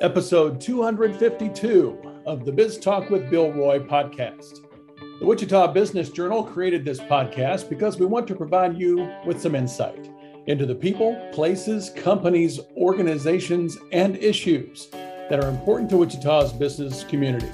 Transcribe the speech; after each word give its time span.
Episode 0.00 0.60
252 0.60 1.98
of 2.26 2.44
the 2.44 2.52
Biz 2.52 2.78
Talk 2.78 3.10
with 3.10 3.28
Bill 3.28 3.52
Roy 3.52 3.80
podcast. 3.80 4.60
The 5.18 5.26
Wichita 5.26 5.72
Business 5.72 6.10
Journal 6.10 6.42
created 6.42 6.84
this 6.84 7.00
podcast 7.00 7.68
because 7.68 7.98
we 7.98 8.06
want 8.06 8.26
to 8.28 8.34
provide 8.34 8.78
you 8.78 9.12
with 9.26 9.40
some 9.40 9.54
insight 9.54 10.10
into 10.46 10.64
the 10.64 10.74
people, 10.74 11.20
places, 11.32 11.90
companies, 11.96 12.60
organizations, 12.76 13.76
and 13.92 14.16
issues 14.16 14.88
that 14.92 15.44
are 15.44 15.48
important 15.48 15.90
to 15.90 15.96
Wichita's 15.98 16.52
business 16.52 17.04
community. 17.04 17.50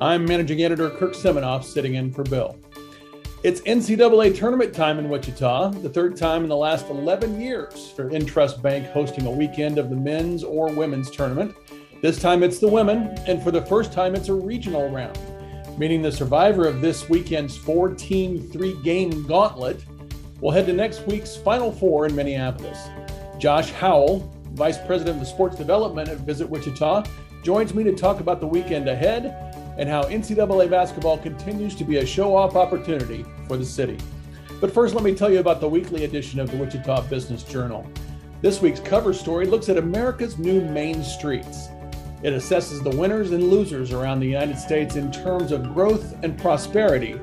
I'm 0.00 0.24
managing 0.24 0.62
editor 0.62 0.90
Kirk 0.90 1.14
Seminoff 1.14 1.64
sitting 1.64 1.94
in 1.94 2.12
for 2.12 2.22
Bill. 2.24 2.58
It's 3.44 3.60
NCAA 3.60 4.36
tournament 4.36 4.74
time 4.74 4.98
in 4.98 5.08
Wichita, 5.08 5.70
the 5.70 5.88
third 5.88 6.16
time 6.16 6.42
in 6.42 6.48
the 6.48 6.56
last 6.56 6.88
11 6.88 7.40
years 7.40 7.88
for 7.92 8.10
Intrust 8.10 8.60
Bank 8.60 8.88
hosting 8.88 9.28
a 9.28 9.30
weekend 9.30 9.78
of 9.78 9.90
the 9.90 9.96
men's 9.96 10.42
or 10.42 10.72
women's 10.72 11.08
tournament. 11.08 11.54
This 12.02 12.20
time 12.20 12.42
it's 12.42 12.58
the 12.58 12.66
women, 12.66 13.16
and 13.28 13.40
for 13.40 13.52
the 13.52 13.64
first 13.64 13.92
time 13.92 14.16
it's 14.16 14.28
a 14.28 14.34
regional 14.34 14.90
round, 14.90 15.16
meaning 15.78 16.02
the 16.02 16.10
survivor 16.10 16.66
of 16.66 16.80
this 16.80 17.08
weekend's 17.08 17.56
four 17.56 17.94
team, 17.94 18.42
three 18.50 18.74
game 18.82 19.24
gauntlet 19.28 19.84
will 20.40 20.50
head 20.50 20.66
to 20.66 20.72
next 20.72 21.06
week's 21.06 21.36
Final 21.36 21.70
Four 21.70 22.06
in 22.06 22.16
Minneapolis. 22.16 22.88
Josh 23.38 23.70
Howell, 23.70 24.34
Vice 24.54 24.78
President 24.84 25.22
of 25.22 25.28
Sports 25.28 25.54
Development 25.54 26.08
at 26.08 26.18
Visit 26.18 26.50
Wichita, 26.50 27.04
joins 27.44 27.72
me 27.72 27.84
to 27.84 27.92
talk 27.92 28.18
about 28.18 28.40
the 28.40 28.48
weekend 28.48 28.88
ahead 28.88 29.47
and 29.78 29.88
how 29.88 30.02
NCAA 30.02 30.68
basketball 30.68 31.16
continues 31.18 31.74
to 31.76 31.84
be 31.84 31.98
a 31.98 32.06
show 32.06 32.36
off 32.36 32.56
opportunity 32.56 33.24
for 33.46 33.56
the 33.56 33.64
city. 33.64 33.96
But 34.60 34.74
first, 34.74 34.94
let 34.94 35.04
me 35.04 35.14
tell 35.14 35.30
you 35.30 35.38
about 35.38 35.60
the 35.60 35.68
weekly 35.68 36.04
edition 36.04 36.40
of 36.40 36.50
the 36.50 36.56
Wichita 36.56 37.02
Business 37.02 37.44
Journal. 37.44 37.88
This 38.42 38.60
week's 38.60 38.80
cover 38.80 39.12
story 39.14 39.46
looks 39.46 39.68
at 39.68 39.78
America's 39.78 40.36
new 40.36 40.60
main 40.60 41.02
streets. 41.04 41.68
It 42.24 42.32
assesses 42.34 42.82
the 42.82 42.96
winners 42.96 43.30
and 43.30 43.44
losers 43.44 43.92
around 43.92 44.18
the 44.18 44.26
United 44.26 44.58
States 44.58 44.96
in 44.96 45.12
terms 45.12 45.52
of 45.52 45.72
growth 45.74 46.16
and 46.24 46.36
prosperity 46.36 47.14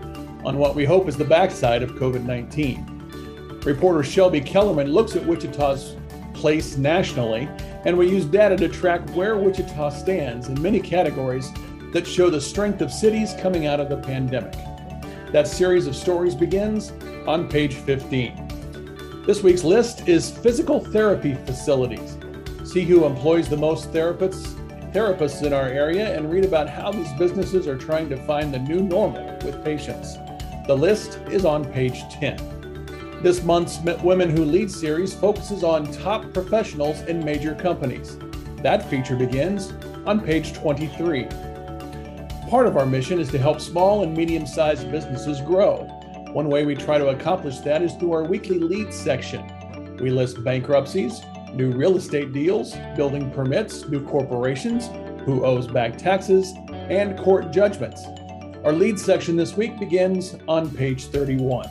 on 0.45 0.57
what 0.57 0.75
we 0.75 0.85
hope 0.85 1.09
is 1.09 1.17
the 1.17 1.25
backside 1.25 1.83
of 1.83 1.91
COVID 1.91 2.23
19. 2.23 3.59
Reporter 3.65 4.03
Shelby 4.03 4.39
Kellerman 4.39 4.93
looks 4.93 5.17
at 5.17 5.25
Wichita's 5.25 5.97
place 6.33 6.77
nationally, 6.77 7.49
and 7.83 7.97
we 7.97 8.09
use 8.09 8.23
data 8.23 8.55
to 8.55 8.69
track 8.69 9.01
where 9.09 9.35
Wichita 9.35 9.89
stands 9.89 10.47
in 10.47 10.61
many 10.61 10.79
categories 10.79 11.51
that 11.95 12.05
show 12.05 12.29
the 12.29 12.41
strength 12.41 12.81
of 12.81 12.91
cities 12.91 13.33
coming 13.39 13.67
out 13.67 13.79
of 13.79 13.87
the 13.87 13.95
pandemic. 13.95 14.53
That 15.31 15.47
series 15.47 15.87
of 15.87 15.95
stories 15.95 16.35
begins 16.35 16.91
on 17.25 17.47
page 17.47 17.75
15. 17.75 19.23
This 19.25 19.41
week's 19.41 19.63
list 19.63 20.05
is 20.05 20.29
physical 20.29 20.81
therapy 20.81 21.35
facilities. 21.45 22.17
See 22.65 22.83
who 22.83 23.05
employs 23.05 23.47
the 23.47 23.55
most 23.55 23.93
therapists 23.93 24.55
therapists 24.91 25.41
in 25.41 25.53
our 25.53 25.67
area 25.69 26.13
and 26.13 26.29
read 26.29 26.43
about 26.43 26.67
how 26.67 26.91
these 26.91 27.11
businesses 27.13 27.65
are 27.65 27.77
trying 27.77 28.09
to 28.09 28.17
find 28.25 28.53
the 28.53 28.59
new 28.59 28.81
normal 28.81 29.25
with 29.45 29.63
patients. 29.63 30.17
The 30.67 30.75
list 30.75 31.21
is 31.31 31.45
on 31.45 31.63
page 31.63 32.01
10. 32.09 33.19
This 33.21 33.41
month's 33.41 33.79
Women 34.03 34.29
Who 34.29 34.43
Lead 34.43 34.69
series 34.69 35.13
focuses 35.13 35.63
on 35.63 35.89
top 35.93 36.33
professionals 36.33 37.03
in 37.03 37.23
major 37.23 37.55
companies. 37.55 38.17
That 38.63 38.89
feature 38.89 39.15
begins 39.15 39.71
on 40.05 40.19
page 40.19 40.51
23. 40.51 41.54
Part 42.49 42.67
of 42.67 42.77
our 42.77 42.85
mission 42.85 43.19
is 43.19 43.29
to 43.31 43.39
help 43.39 43.59
small 43.59 44.03
and 44.03 44.15
medium 44.15 44.45
sized 44.45 44.91
businesses 44.91 45.41
grow. 45.41 45.77
One 46.31 46.47
way 46.47 46.63
we 46.63 46.75
try 46.75 46.99
to 46.99 47.07
accomplish 47.07 47.57
that 47.59 47.81
is 47.81 47.93
through 47.93 48.11
our 48.11 48.23
weekly 48.23 48.59
leads 48.59 48.95
section. 48.95 49.51
We 49.99 50.11
list 50.11 50.43
bankruptcies, 50.43 51.21
new 51.55 51.71
real 51.71 51.97
estate 51.97 52.33
deals, 52.33 52.75
building 52.95 53.31
permits, 53.31 53.87
new 53.89 54.05
corporations, 54.05 54.89
who 55.25 55.43
owes 55.43 55.65
back 55.65 55.97
taxes, 55.97 56.53
and 56.69 57.17
court 57.17 57.51
judgments. 57.51 58.05
Our 58.63 58.73
lead 58.73 58.99
section 58.99 59.35
this 59.35 59.57
week 59.57 59.79
begins 59.79 60.35
on 60.47 60.69
page 60.69 61.05
31. 61.05 61.67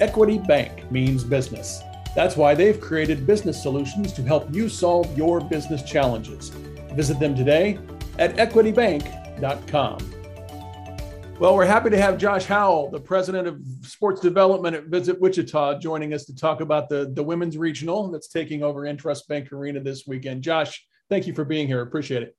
Equity 0.00 0.38
Bank 0.38 0.90
means 0.92 1.24
business. 1.24 1.80
That's 2.14 2.36
why 2.36 2.54
they've 2.54 2.80
created 2.80 3.26
business 3.26 3.62
solutions 3.62 4.12
to 4.14 4.22
help 4.22 4.54
you 4.54 4.68
solve 4.68 5.16
your 5.16 5.40
business 5.40 5.82
challenges. 5.82 6.50
Visit 6.92 7.18
them 7.18 7.34
today 7.34 7.78
at 8.18 8.36
equitybank.com. 8.36 9.19
Well, 11.40 11.56
we're 11.56 11.64
happy 11.64 11.88
to 11.88 11.96
have 11.96 12.18
Josh 12.18 12.44
Howell, 12.44 12.90
the 12.90 13.00
president 13.00 13.48
of 13.48 13.62
sports 13.80 14.20
development 14.20 14.76
at 14.76 14.88
Visit 14.88 15.18
Wichita, 15.18 15.78
joining 15.78 16.12
us 16.12 16.26
to 16.26 16.36
talk 16.36 16.60
about 16.60 16.90
the, 16.90 17.10
the 17.14 17.22
women's 17.22 17.56
regional 17.56 18.10
that's 18.10 18.28
taking 18.28 18.62
over 18.62 18.82
Intrust 18.82 19.26
Bank 19.26 19.50
Arena 19.50 19.80
this 19.80 20.06
weekend. 20.06 20.42
Josh, 20.42 20.86
thank 21.08 21.26
you 21.26 21.32
for 21.32 21.46
being 21.46 21.66
here. 21.66 21.80
Appreciate 21.80 22.22
it. 22.22 22.36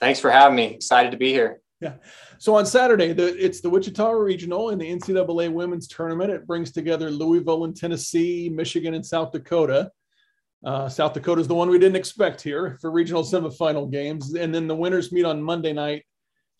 Thanks 0.00 0.18
for 0.18 0.28
having 0.28 0.56
me. 0.56 0.74
Excited 0.74 1.12
to 1.12 1.16
be 1.16 1.30
here. 1.30 1.60
Yeah. 1.80 1.94
So 2.38 2.56
on 2.56 2.66
Saturday, 2.66 3.12
the, 3.12 3.26
it's 3.36 3.60
the 3.60 3.70
Wichita 3.70 4.10
Regional 4.10 4.70
in 4.70 4.80
the 4.80 4.90
NCAA 4.90 5.52
Women's 5.52 5.86
Tournament. 5.86 6.32
It 6.32 6.48
brings 6.48 6.72
together 6.72 7.10
Louisville 7.10 7.64
and 7.64 7.76
Tennessee, 7.76 8.48
Michigan 8.52 8.94
and 8.94 9.06
South 9.06 9.30
Dakota. 9.30 9.92
Uh, 10.64 10.88
South 10.88 11.12
Dakota 11.12 11.40
is 11.40 11.46
the 11.46 11.54
one 11.54 11.70
we 11.70 11.78
didn't 11.78 11.94
expect 11.94 12.42
here 12.42 12.76
for 12.80 12.90
regional 12.90 13.22
semifinal 13.22 13.88
games. 13.88 14.34
And 14.34 14.52
then 14.52 14.66
the 14.66 14.74
winners 14.74 15.12
meet 15.12 15.24
on 15.24 15.40
Monday 15.40 15.72
night 15.72 16.04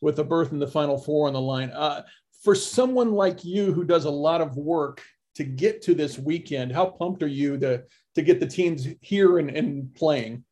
with 0.00 0.18
a 0.18 0.24
berth 0.24 0.52
in 0.52 0.58
the 0.58 0.66
final 0.66 0.98
four 0.98 1.26
on 1.26 1.32
the 1.32 1.40
line. 1.40 1.70
Uh, 1.70 2.02
for 2.42 2.54
someone 2.54 3.12
like 3.12 3.44
you 3.44 3.72
who 3.72 3.84
does 3.84 4.04
a 4.04 4.10
lot 4.10 4.40
of 4.40 4.56
work 4.56 5.02
to 5.34 5.44
get 5.44 5.82
to 5.82 5.94
this 5.94 6.18
weekend, 6.18 6.72
how 6.72 6.86
pumped 6.86 7.22
are 7.22 7.28
you 7.28 7.58
to 7.58 7.82
to 8.14 8.22
get 8.22 8.40
the 8.40 8.46
teams 8.46 8.86
here 9.00 9.38
and, 9.38 9.50
and 9.50 9.94
playing? 9.94 10.44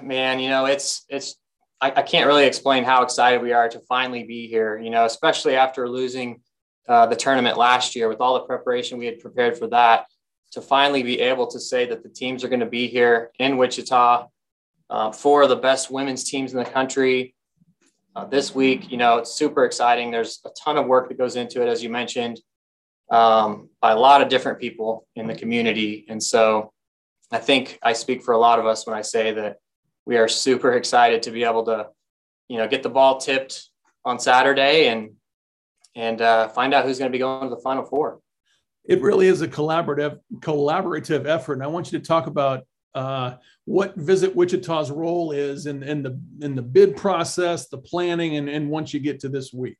Man, 0.00 0.40
you 0.40 0.50
know, 0.50 0.66
it's 0.66 1.04
it's 1.08 1.36
I, 1.80 1.92
I, 1.96 2.02
can't 2.02 2.28
really 2.28 2.44
explain 2.44 2.84
how 2.84 3.02
excited 3.02 3.42
we 3.42 3.52
are 3.52 3.68
to 3.68 3.80
finally 3.80 4.22
be 4.22 4.46
here, 4.46 4.78
you 4.78 4.90
know, 4.90 5.04
especially 5.04 5.56
after 5.56 5.88
losing 5.88 6.40
uh, 6.88 7.06
the 7.06 7.16
tournament 7.16 7.58
last 7.58 7.96
year 7.96 8.08
with 8.08 8.20
all 8.20 8.34
the 8.34 8.46
preparation 8.46 8.98
we 8.98 9.06
had 9.06 9.18
prepared 9.18 9.58
for 9.58 9.66
that, 9.68 10.06
to 10.52 10.60
finally 10.60 11.02
be 11.02 11.20
able 11.20 11.46
to 11.48 11.58
say 11.58 11.86
that 11.86 12.02
the 12.02 12.08
teams 12.08 12.44
are 12.44 12.48
going 12.48 12.60
to 12.60 12.66
be 12.66 12.86
here 12.86 13.32
in 13.38 13.56
Wichita, 13.56 14.28
uh, 14.90 15.10
four 15.10 15.42
of 15.42 15.48
the 15.48 15.56
best 15.56 15.90
women's 15.90 16.24
teams 16.24 16.52
in 16.52 16.58
the 16.58 16.64
country, 16.64 17.34
uh, 18.14 18.24
this 18.26 18.54
week. 18.54 18.90
You 18.90 18.98
know, 18.98 19.18
it's 19.18 19.32
super 19.32 19.64
exciting. 19.64 20.10
There's 20.10 20.40
a 20.44 20.50
ton 20.50 20.76
of 20.76 20.86
work 20.86 21.08
that 21.08 21.18
goes 21.18 21.36
into 21.36 21.62
it, 21.62 21.68
as 21.68 21.82
you 21.82 21.90
mentioned, 21.90 22.40
um, 23.10 23.68
by 23.80 23.92
a 23.92 23.98
lot 23.98 24.22
of 24.22 24.28
different 24.28 24.58
people 24.58 25.06
in 25.16 25.26
the 25.26 25.34
community. 25.34 26.04
And 26.08 26.22
so 26.22 26.72
I 27.30 27.38
think 27.38 27.78
I 27.82 27.94
speak 27.94 28.22
for 28.22 28.32
a 28.32 28.38
lot 28.38 28.58
of 28.58 28.66
us 28.66 28.86
when 28.86 28.96
I 28.96 29.02
say 29.02 29.32
that 29.32 29.56
we 30.04 30.16
are 30.16 30.28
super 30.28 30.72
excited 30.72 31.22
to 31.22 31.30
be 31.30 31.44
able 31.44 31.64
to, 31.64 31.88
you 32.48 32.58
know, 32.58 32.68
get 32.68 32.82
the 32.82 32.90
ball 32.90 33.18
tipped 33.18 33.68
on 34.04 34.18
Saturday 34.18 34.88
and 34.88 35.12
and 35.94 36.22
uh, 36.22 36.48
find 36.48 36.72
out 36.72 36.86
who's 36.86 36.98
going 36.98 37.10
to 37.10 37.14
be 37.14 37.18
going 37.18 37.48
to 37.48 37.54
the 37.54 37.60
Final 37.60 37.84
Four. 37.84 38.20
It 38.84 39.00
really 39.02 39.28
is 39.28 39.42
a 39.42 39.48
collaborative 39.48 40.18
collaborative 40.40 41.26
effort, 41.26 41.54
and 41.54 41.62
I 41.62 41.68
want 41.68 41.92
you 41.92 41.98
to 41.98 42.04
talk 42.04 42.26
about 42.26 42.64
uh, 42.94 43.34
what 43.64 43.96
Visit 43.96 44.34
Wichita's 44.34 44.90
role 44.90 45.32
is 45.32 45.66
in, 45.66 45.82
in 45.82 46.02
the 46.02 46.20
in 46.40 46.54
the 46.54 46.62
bid 46.62 46.96
process, 46.96 47.68
the 47.68 47.78
planning, 47.78 48.36
and, 48.36 48.48
and 48.48 48.68
once 48.68 48.92
you 48.92 49.00
get 49.00 49.20
to 49.20 49.28
this 49.28 49.52
week. 49.52 49.78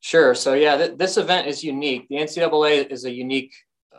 Sure. 0.00 0.34
So 0.34 0.54
yeah, 0.54 0.76
th- 0.76 0.98
this 0.98 1.16
event 1.16 1.46
is 1.46 1.62
unique. 1.62 2.08
The 2.08 2.16
NCAA 2.16 2.90
is 2.90 3.04
a 3.04 3.10
unique 3.10 3.54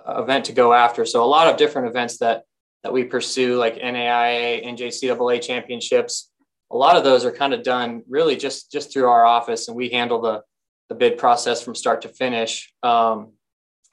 uh, 0.08 0.22
event 0.22 0.46
to 0.46 0.52
go 0.52 0.74
after. 0.74 1.06
So 1.06 1.24
a 1.24 1.26
lot 1.26 1.48
of 1.48 1.58
different 1.58 1.88
events 1.88 2.18
that 2.18 2.44
that 2.84 2.92
we 2.92 3.06
pursue, 3.06 3.56
like 3.56 3.76
NAIA, 3.76 4.66
NJCAA 4.66 5.42
championships, 5.42 6.30
a 6.70 6.76
lot 6.76 6.98
of 6.98 7.06
those 7.06 7.24
are 7.24 7.32
kind 7.32 7.54
of 7.54 7.64
done 7.64 8.04
really 8.10 8.36
just 8.36 8.72
just 8.72 8.92
through 8.92 9.08
our 9.08 9.26
office, 9.26 9.68
and 9.68 9.78
we 9.78 9.90
handle 9.90 10.22
the 10.22 10.42
the 10.90 10.96
bid 10.96 11.18
process 11.18 11.64
from 11.64 11.76
start 11.76 12.02
to 12.02 12.10
finish. 12.10 12.74
Um, 12.84 13.32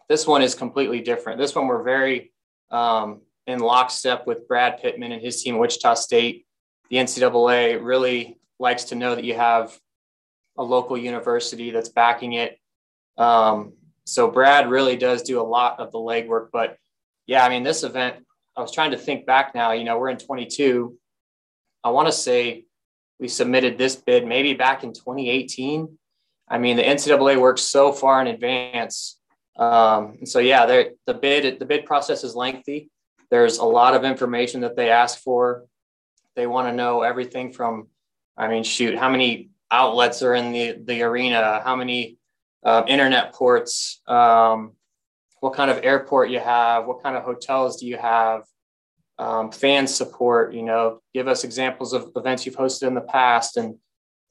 this 0.09 0.27
one 0.27 0.43
is 0.43 0.57
completely 0.57 1.01
different. 1.01 1.39
This 1.39 1.55
one 1.55 1.69
we're 1.69 1.85
very 1.85 2.33
um, 2.73 3.21
in 3.47 3.61
lockstep 3.61 4.27
with 4.27 4.47
Brad 4.47 4.81
Pittman 4.81 5.13
and 5.13 5.23
his 5.23 5.43
team, 5.43 5.55
at 5.55 5.61
Wichita 5.61 5.95
State. 5.95 6.47
The 6.91 6.97
NCAA 6.97 7.83
really 7.83 8.39
likes 8.59 8.85
to 8.85 8.95
know 8.95 9.15
that 9.15 9.25
you 9.25 9.35
have 9.35 9.79
a 10.59 10.63
local 10.63 10.99
university 10.99 11.71
that's 11.71 11.89
backing 11.89 12.35
it. 12.35 12.59
Um, 13.17 13.75
so 14.05 14.31
Brad 14.31 14.69
really 14.69 14.97
does 14.97 15.23
do 15.23 15.41
a 15.41 15.43
lot 15.43 15.79
of 15.81 15.93
the 15.93 15.99
legwork. 15.99 16.49
But 16.53 16.77
yeah, 17.27 17.45
I 17.45 17.49
mean, 17.49 17.63
this 17.63 17.83
event, 17.83 18.17
I 18.57 18.61
was 18.61 18.73
trying 18.73 18.91
to 18.91 18.99
think 18.99 19.27
back 19.27 19.55
now, 19.55 19.73
you 19.73 19.85
know, 19.85 19.99
we're 19.99 20.11
in 20.11 20.19
22. 20.19 20.97
I 21.85 21.91
want 21.91 22.09
to 22.09 22.13
say 22.13 22.65
we 23.19 23.29
submitted 23.29 23.79
this 23.79 23.97
bid 23.97 24.27
maybe 24.27 24.55
back 24.55 24.83
in 24.83 24.93
2018. 24.93 25.97
I 26.49 26.59
mean, 26.59 26.77
the 26.77 26.83
NCAA 26.83 27.41
works 27.41 27.63
so 27.63 27.93
far 27.93 28.21
in 28.21 28.27
advance. 28.27 29.19
Um, 29.57 30.17
and 30.19 30.29
so, 30.29 30.41
yeah, 30.41 30.67
the 30.67 31.15
bid, 31.15 31.59
the 31.59 31.65
bid 31.65 31.85
process 31.85 32.25
is 32.25 32.35
lengthy. 32.35 32.91
There's 33.31 33.59
a 33.59 33.65
lot 33.65 33.95
of 33.95 34.05
information 34.05 34.63
that 34.63 34.77
they 34.77 34.91
ask 34.91 35.21
for. 35.21 35.65
They 36.35 36.47
want 36.47 36.69
to 36.69 36.73
know 36.73 37.03
everything 37.03 37.53
from, 37.53 37.89
I 38.37 38.49
mean, 38.49 38.65
shoot, 38.65 38.99
how 38.99 39.09
many 39.09 39.51
outlets 39.71 40.23
are 40.23 40.35
in 40.35 40.53
the, 40.53 40.77
the 40.85 41.03
arena, 41.03 41.61
how 41.63 41.77
many 41.77 42.19
uh, 42.65 42.83
internet 42.89 43.33
ports, 43.33 44.01
um, 44.09 44.73
what 45.39 45.55
kind 45.55 45.71
of 45.71 45.81
airport 45.85 46.31
you 46.31 46.41
have, 46.41 46.87
what 46.87 47.03
kind 47.03 47.17
of 47.17 47.23
hotels 47.23 47.81
do 47.81 47.87
you 47.87 47.97
have, 47.97 48.43
um, 49.19 49.53
fan 49.53 49.87
support, 49.87 50.53
you 50.53 50.63
know, 50.63 51.01
give 51.15 51.29
us 51.29 51.45
examples 51.45 51.93
of 51.93 52.11
events 52.17 52.45
you've 52.45 52.57
hosted 52.57 52.89
in 52.89 52.95
the 52.95 53.01
past. 53.01 53.57
And 53.57 53.77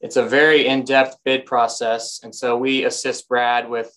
it's 0.00 0.16
a 0.16 0.24
very 0.24 0.66
in-depth 0.66 1.16
bid 1.24 1.46
process. 1.46 2.20
And 2.22 2.34
so 2.34 2.56
we 2.56 2.84
assist 2.84 3.28
Brad 3.28 3.70
with 3.70 3.90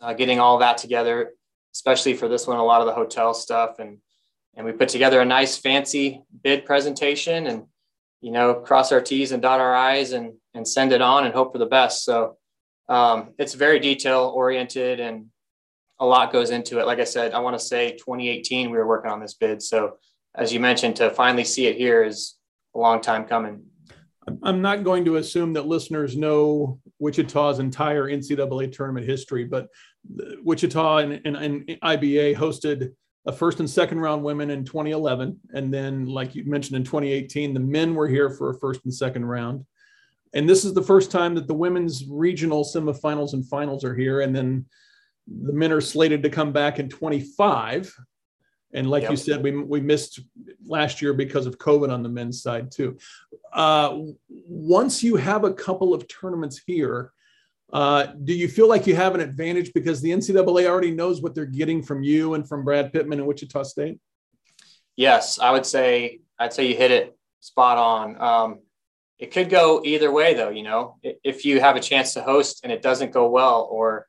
uh, 0.00 0.12
getting 0.12 0.40
all 0.40 0.58
that 0.58 0.78
together, 0.78 1.32
especially 1.74 2.14
for 2.14 2.28
this 2.28 2.46
one, 2.46 2.58
a 2.58 2.64
lot 2.64 2.80
of 2.80 2.86
the 2.86 2.94
hotel 2.94 3.32
stuff. 3.32 3.78
And, 3.78 3.98
and 4.56 4.66
we 4.66 4.72
put 4.72 4.88
together 4.88 5.20
a 5.20 5.24
nice 5.24 5.56
fancy 5.56 6.22
bid 6.42 6.64
presentation 6.64 7.46
and, 7.46 7.64
you 8.20 8.30
know, 8.32 8.54
cross 8.54 8.92
our 8.92 9.00
T's 9.00 9.32
and 9.32 9.42
dot 9.42 9.60
our 9.60 9.74
I's 9.74 10.12
and, 10.12 10.34
and 10.54 10.66
send 10.66 10.92
it 10.92 11.00
on 11.00 11.24
and 11.24 11.34
hope 11.34 11.52
for 11.52 11.58
the 11.58 11.66
best. 11.66 12.04
So 12.04 12.36
um, 12.88 13.34
it's 13.38 13.54
very 13.54 13.78
detail 13.78 14.32
oriented 14.34 15.00
and 15.00 15.26
a 15.98 16.06
lot 16.06 16.32
goes 16.32 16.50
into 16.50 16.80
it. 16.80 16.86
Like 16.86 16.98
I 16.98 17.04
said, 17.04 17.32
I 17.32 17.38
want 17.40 17.58
to 17.58 17.64
say 17.64 17.92
2018 17.92 18.70
we 18.70 18.76
were 18.76 18.86
working 18.86 19.10
on 19.10 19.20
this 19.20 19.34
bid. 19.34 19.62
So 19.62 19.98
as 20.34 20.52
you 20.52 20.60
mentioned, 20.60 20.96
to 20.96 21.10
finally 21.10 21.44
see 21.44 21.66
it 21.66 21.76
here 21.76 22.02
is 22.02 22.36
a 22.74 22.78
long 22.78 23.00
time 23.00 23.24
coming. 23.24 23.64
I'm 24.42 24.62
not 24.62 24.84
going 24.84 25.04
to 25.06 25.16
assume 25.16 25.52
that 25.54 25.66
listeners 25.66 26.16
know 26.16 26.78
Wichita's 26.98 27.58
entire 27.58 28.08
NCAA 28.08 28.72
tournament 28.72 29.06
history, 29.06 29.44
but 29.44 29.68
Wichita 30.42 30.98
and, 30.98 31.20
and, 31.24 31.36
and 31.36 31.68
IBA 31.82 32.36
hosted 32.36 32.92
a 33.26 33.32
first 33.32 33.60
and 33.60 33.68
second 33.68 34.00
round 34.00 34.22
women 34.22 34.50
in 34.50 34.64
2011. 34.64 35.38
And 35.52 35.72
then, 35.72 36.06
like 36.06 36.34
you 36.34 36.44
mentioned, 36.44 36.76
in 36.76 36.84
2018, 36.84 37.52
the 37.52 37.60
men 37.60 37.94
were 37.94 38.08
here 38.08 38.30
for 38.30 38.50
a 38.50 38.58
first 38.58 38.84
and 38.84 38.94
second 38.94 39.24
round. 39.24 39.64
And 40.32 40.48
this 40.48 40.64
is 40.64 40.74
the 40.74 40.82
first 40.82 41.10
time 41.10 41.34
that 41.34 41.46
the 41.46 41.54
women's 41.54 42.06
regional 42.06 42.64
semifinals 42.64 43.32
and 43.32 43.46
finals 43.46 43.84
are 43.84 43.94
here. 43.94 44.20
And 44.20 44.34
then 44.34 44.64
the 45.26 45.52
men 45.52 45.72
are 45.72 45.80
slated 45.80 46.22
to 46.22 46.30
come 46.30 46.52
back 46.52 46.78
in 46.78 46.88
25. 46.88 47.94
And 48.72 48.88
like 48.88 49.02
yep. 49.02 49.10
you 49.10 49.16
said, 49.16 49.42
we, 49.42 49.50
we 49.50 49.80
missed 49.80 50.20
last 50.64 51.02
year 51.02 51.12
because 51.12 51.46
of 51.46 51.58
COVID 51.58 51.92
on 51.92 52.02
the 52.02 52.08
men's 52.08 52.42
side 52.42 52.70
too. 52.70 52.96
Uh, 53.52 53.98
once 54.28 55.02
you 55.02 55.16
have 55.16 55.44
a 55.44 55.52
couple 55.52 55.92
of 55.92 56.06
tournaments 56.06 56.60
here, 56.64 57.12
uh, 57.72 58.06
do 58.24 58.32
you 58.32 58.48
feel 58.48 58.68
like 58.68 58.86
you 58.86 58.96
have 58.96 59.14
an 59.14 59.20
advantage 59.20 59.72
because 59.72 60.00
the 60.00 60.10
NCAA 60.10 60.66
already 60.66 60.90
knows 60.90 61.22
what 61.22 61.34
they're 61.34 61.46
getting 61.46 61.82
from 61.82 62.02
you 62.02 62.34
and 62.34 62.48
from 62.48 62.64
Brad 62.64 62.92
Pittman 62.92 63.18
and 63.18 63.28
Wichita 63.28 63.62
State? 63.62 63.98
Yes, 64.96 65.38
I 65.38 65.50
would 65.50 65.66
say 65.66 66.20
I'd 66.38 66.52
say 66.52 66.66
you 66.66 66.76
hit 66.76 66.90
it 66.90 67.16
spot 67.40 67.78
on. 67.78 68.20
Um, 68.20 68.58
it 69.18 69.32
could 69.32 69.50
go 69.50 69.82
either 69.84 70.10
way, 70.10 70.34
though. 70.34 70.50
You 70.50 70.62
know, 70.62 70.96
if 71.02 71.44
you 71.44 71.60
have 71.60 71.76
a 71.76 71.80
chance 71.80 72.14
to 72.14 72.22
host 72.22 72.60
and 72.64 72.72
it 72.72 72.82
doesn't 72.82 73.12
go 73.12 73.28
well, 73.28 73.68
or 73.70 74.06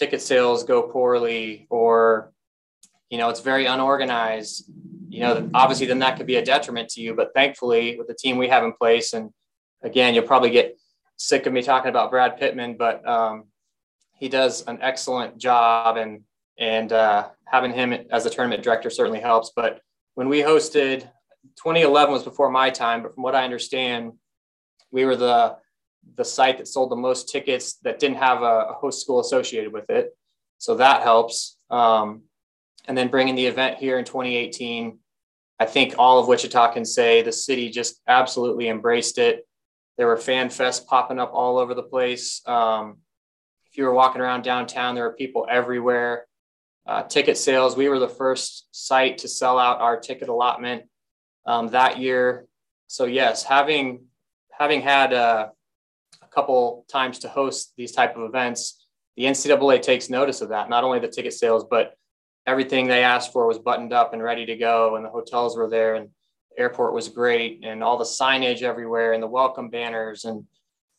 ticket 0.00 0.22
sales 0.22 0.64
go 0.64 0.82
poorly 0.82 1.66
or 1.68 2.32
you 3.10 3.18
know 3.18 3.28
it's 3.28 3.40
very 3.40 3.66
unorganized 3.66 4.64
you 5.10 5.20
know 5.20 5.50
obviously 5.52 5.86
then 5.86 5.98
that 5.98 6.16
could 6.16 6.26
be 6.26 6.36
a 6.36 6.44
detriment 6.44 6.88
to 6.88 7.02
you 7.02 7.14
but 7.14 7.34
thankfully 7.34 7.98
with 7.98 8.06
the 8.06 8.14
team 8.14 8.38
we 8.38 8.48
have 8.48 8.64
in 8.64 8.72
place 8.72 9.12
and 9.12 9.30
again 9.82 10.14
you'll 10.14 10.24
probably 10.26 10.48
get 10.48 10.79
sick 11.20 11.46
of 11.46 11.52
me 11.52 11.62
talking 11.62 11.90
about 11.90 12.10
brad 12.10 12.38
pittman 12.38 12.76
but 12.76 13.06
um, 13.06 13.44
he 14.18 14.28
does 14.28 14.62
an 14.66 14.78
excellent 14.80 15.38
job 15.38 15.96
and 15.96 16.22
and 16.58 16.92
uh, 16.92 17.28
having 17.46 17.72
him 17.72 17.92
as 18.10 18.26
a 18.26 18.30
tournament 18.30 18.62
director 18.62 18.90
certainly 18.90 19.20
helps 19.20 19.52
but 19.54 19.80
when 20.14 20.28
we 20.28 20.40
hosted 20.40 21.00
2011 21.56 22.12
was 22.12 22.22
before 22.22 22.50
my 22.50 22.70
time 22.70 23.02
but 23.02 23.14
from 23.14 23.22
what 23.22 23.34
i 23.34 23.44
understand 23.44 24.12
we 24.90 25.04
were 25.04 25.16
the 25.16 25.56
the 26.16 26.24
site 26.24 26.58
that 26.58 26.68
sold 26.68 26.90
the 26.90 26.96
most 26.96 27.28
tickets 27.28 27.74
that 27.82 27.98
didn't 27.98 28.18
have 28.18 28.42
a, 28.42 28.68
a 28.70 28.72
host 28.74 29.00
school 29.00 29.20
associated 29.20 29.72
with 29.72 29.88
it. 29.90 30.16
So 30.58 30.76
that 30.76 31.02
helps. 31.02 31.56
Um, 31.70 32.22
and 32.86 32.96
then 32.96 33.08
bringing 33.08 33.34
the 33.34 33.46
event 33.46 33.78
here 33.78 33.98
in 33.98 34.04
2018, 34.04 34.98
I 35.58 35.66
think 35.66 35.94
all 35.98 36.18
of 36.18 36.26
Wichita 36.26 36.72
can 36.72 36.84
say 36.84 37.22
the 37.22 37.32
city 37.32 37.70
just 37.70 38.00
absolutely 38.06 38.68
embraced 38.68 39.18
it. 39.18 39.46
There 40.00 40.06
were 40.06 40.16
fan 40.16 40.48
fests 40.48 40.86
popping 40.86 41.18
up 41.18 41.34
all 41.34 41.58
over 41.58 41.74
the 41.74 41.82
place. 41.82 42.40
Um, 42.46 43.00
if 43.70 43.76
you 43.76 43.84
were 43.84 43.92
walking 43.92 44.22
around 44.22 44.44
downtown, 44.44 44.94
there 44.94 45.04
were 45.04 45.12
people 45.12 45.46
everywhere. 45.46 46.24
Uh, 46.86 47.02
ticket 47.02 47.36
sales, 47.36 47.76
we 47.76 47.86
were 47.90 47.98
the 47.98 48.08
first 48.08 48.66
site 48.70 49.18
to 49.18 49.28
sell 49.28 49.58
out 49.58 49.82
our 49.82 50.00
ticket 50.00 50.30
allotment 50.30 50.84
um, 51.44 51.68
that 51.72 51.98
year. 51.98 52.46
So 52.86 53.04
yes, 53.04 53.42
having 53.42 54.06
having 54.50 54.80
had 54.80 55.12
uh, 55.12 55.48
couple 56.30 56.86
times 56.90 57.18
to 57.18 57.28
host 57.28 57.74
these 57.76 57.92
type 57.92 58.16
of 58.16 58.22
events, 58.22 58.86
the 59.18 59.24
NCAA 59.24 59.82
takes 59.82 60.08
notice 60.08 60.40
of 60.40 60.48
that. 60.48 60.70
Not 60.70 60.82
only 60.82 61.00
the 61.00 61.08
ticket 61.08 61.34
sales, 61.34 61.66
but 61.68 61.92
everything 62.46 62.86
they 62.86 63.02
asked 63.02 63.34
for 63.34 63.46
was 63.46 63.58
buttoned 63.58 63.92
up 63.92 64.14
and 64.14 64.22
ready 64.22 64.46
to 64.46 64.56
go, 64.56 64.96
and 64.96 65.04
the 65.04 65.10
hotels 65.10 65.58
were 65.58 65.68
there, 65.68 65.96
and 65.96 66.08
airport 66.60 66.94
was 66.94 67.08
great, 67.08 67.60
and 67.64 67.82
all 67.82 67.98
the 67.98 68.04
signage 68.04 68.62
everywhere, 68.62 69.12
and 69.12 69.22
the 69.22 69.26
welcome 69.26 69.70
banners, 69.70 70.24
and 70.24 70.44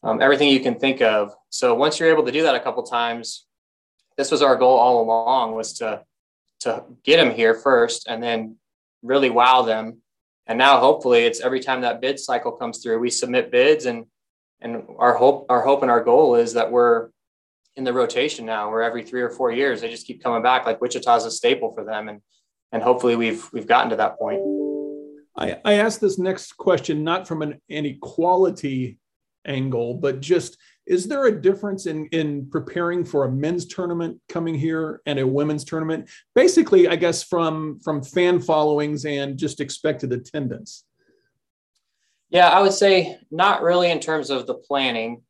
um, 0.04 0.22
everything 0.22 0.50
you 0.50 0.60
can 0.60 0.80
think 0.80 1.02
of. 1.02 1.34
So 1.50 1.76
once 1.76 2.00
you're 2.00 2.10
able 2.10 2.26
to 2.26 2.32
do 2.32 2.44
that 2.44 2.56
a 2.56 2.60
couple 2.60 2.84
times, 2.84 3.46
this 4.18 4.32
was 4.32 4.42
our 4.42 4.56
goal 4.56 4.78
all 4.78 5.02
along 5.02 5.56
was 5.56 5.74
to 5.74 6.04
to 6.62 6.84
get 7.04 7.18
them 7.18 7.34
here 7.34 7.56
first, 7.56 8.08
and 8.08 8.22
then 8.22 8.58
really 9.02 9.30
wow 9.30 9.62
them. 9.62 10.02
And 10.48 10.58
now 10.58 10.80
hopefully 10.80 11.22
it's 11.24 11.40
every 11.40 11.60
time 11.60 11.82
that 11.82 12.02
bid 12.02 12.20
cycle 12.20 12.52
comes 12.52 12.80
through, 12.80 13.00
we 13.00 13.10
submit 13.10 13.52
bids 13.52 13.86
and 13.86 14.06
and 14.62 14.84
our 14.98 15.16
hope 15.16 15.46
our 15.50 15.62
hope 15.62 15.82
and 15.82 15.92
our 15.92 16.04
goal 16.04 16.36
is 16.36 16.54
that 16.54 16.72
we're 16.72 17.10
in 17.76 17.84
the 17.84 17.94
rotation 17.94 18.46
now 18.46 18.70
where 18.70 18.84
every 18.84 19.04
three 19.04 19.22
or 19.22 19.30
four 19.30 19.52
years 19.52 19.82
they 19.82 19.90
just 19.90 20.06
keep 20.06 20.24
coming 20.24 20.44
back 20.44 20.66
like 20.66 20.82
wichita's 20.82 21.26
a 21.26 21.32
staple 21.32 21.72
for 21.74 21.84
them 21.84 22.10
and 22.10 22.22
and 22.72 22.84
hopefully 22.84 23.16
we've 23.16 23.50
we've 23.54 23.68
gotten 23.68 23.90
to 23.90 23.96
that 23.96 24.18
point 24.20 24.40
i 25.38 25.58
i 25.66 25.74
this 25.90 26.18
next 26.18 26.54
question 26.54 27.04
not 27.04 27.28
from 27.28 27.42
an 27.42 27.60
inequality 27.70 28.98
angle 29.46 29.94
but 29.94 30.22
just 30.22 30.58
is 30.86 31.08
there 31.08 31.26
a 31.26 31.42
difference 31.42 31.86
in 31.86 32.06
in 32.08 32.48
preparing 32.50 33.04
for 33.04 33.26
a 33.26 33.32
men's 33.32 33.66
tournament 33.66 34.20
coming 34.30 34.54
here 34.54 35.02
and 35.06 35.18
a 35.20 35.26
women's 35.26 35.64
tournament 35.64 36.10
basically 36.36 36.88
i 36.88 36.96
guess 36.96 37.24
from 37.24 37.80
from 37.80 38.04
fan 38.04 38.40
followings 38.40 39.06
and 39.06 39.38
just 39.38 39.60
expected 39.60 40.12
attendance 40.14 40.86
yeah, 42.32 42.48
I 42.48 42.62
would 42.62 42.74
say 42.74 43.20
not 43.30 43.62
really 43.62 43.92
in 43.92 44.00
terms 44.00 44.30
of 44.30 44.48
the 44.48 44.54
planning. 44.54 45.22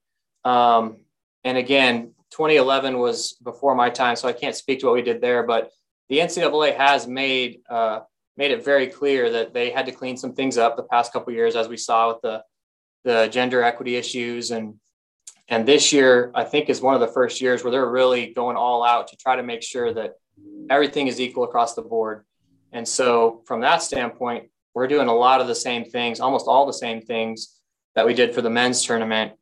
Um, 0.46 0.98
and 1.44 1.58
again, 1.58 2.14
2011 2.30 3.00
was 3.00 3.34
before 3.44 3.74
my 3.74 3.90
time, 3.90 4.16
so 4.16 4.28
I 4.28 4.34
can't 4.34 4.56
speak 4.56 4.80
to 4.80 4.86
what 4.86 4.96
we 4.96 5.02
did 5.02 5.20
there. 5.20 5.42
But 5.44 5.72
the 6.10 6.20
NCAA 6.20 6.78
has 6.78 7.08
made 7.08 7.62
uh, 7.68 8.02
made 8.38 8.52
it 8.52 8.64
very 8.64 8.88
clear 8.88 9.30
that 9.30 9.54
they 9.54 9.70
had 9.70 9.86
to 9.86 9.92
clean 9.92 10.18
some 10.18 10.34
things 10.34 10.58
up 10.58 10.76
the 10.76 10.84
past 10.84 11.14
couple 11.14 11.34
years, 11.34 11.56
as 11.56 11.68
we 11.68 11.78
saw 11.78 12.10
with 12.10 12.22
the 12.22 12.44
the 13.04 13.28
gender 13.30 13.64
equity 13.64 13.96
issues 13.96 14.52
and 14.52 14.76
and 15.48 15.68
this 15.68 15.92
year 15.92 16.32
I 16.34 16.44
think 16.44 16.70
is 16.70 16.82
one 16.82 16.94
of 16.94 17.02
the 17.02 17.08
first 17.08 17.42
years 17.42 17.64
where 17.64 17.72
they're 17.72 17.90
really 17.90 18.28
going 18.28 18.56
all 18.56 18.84
out 18.84 19.08
to 19.10 19.18
try 19.18 19.36
to 19.36 19.44
make 19.44 19.64
sure 19.64 19.94
that 19.94 20.14
everything 20.70 21.08
is 21.08 21.20
equal 21.20 21.44
across 21.44 21.74
the 21.74 21.82
board. 21.82 22.26
And 22.72 22.88
so 22.88 23.42
from 23.46 23.62
that 23.62 23.82
standpoint, 23.82 24.50
we're 24.74 24.88
doing 24.88 25.10
a 25.10 25.14
lot 25.14 25.42
of 25.42 25.48
the 25.48 25.56
same 25.56 25.84
things, 25.84 26.20
almost 26.20 26.48
all 26.48 26.66
the 26.66 26.74
same 26.74 27.02
things 27.02 27.60
that 27.96 28.06
we 28.06 28.14
did 28.14 28.34
for 28.34 28.42
the 28.42 28.50
men's 28.50 28.84
tournament. 28.86 29.34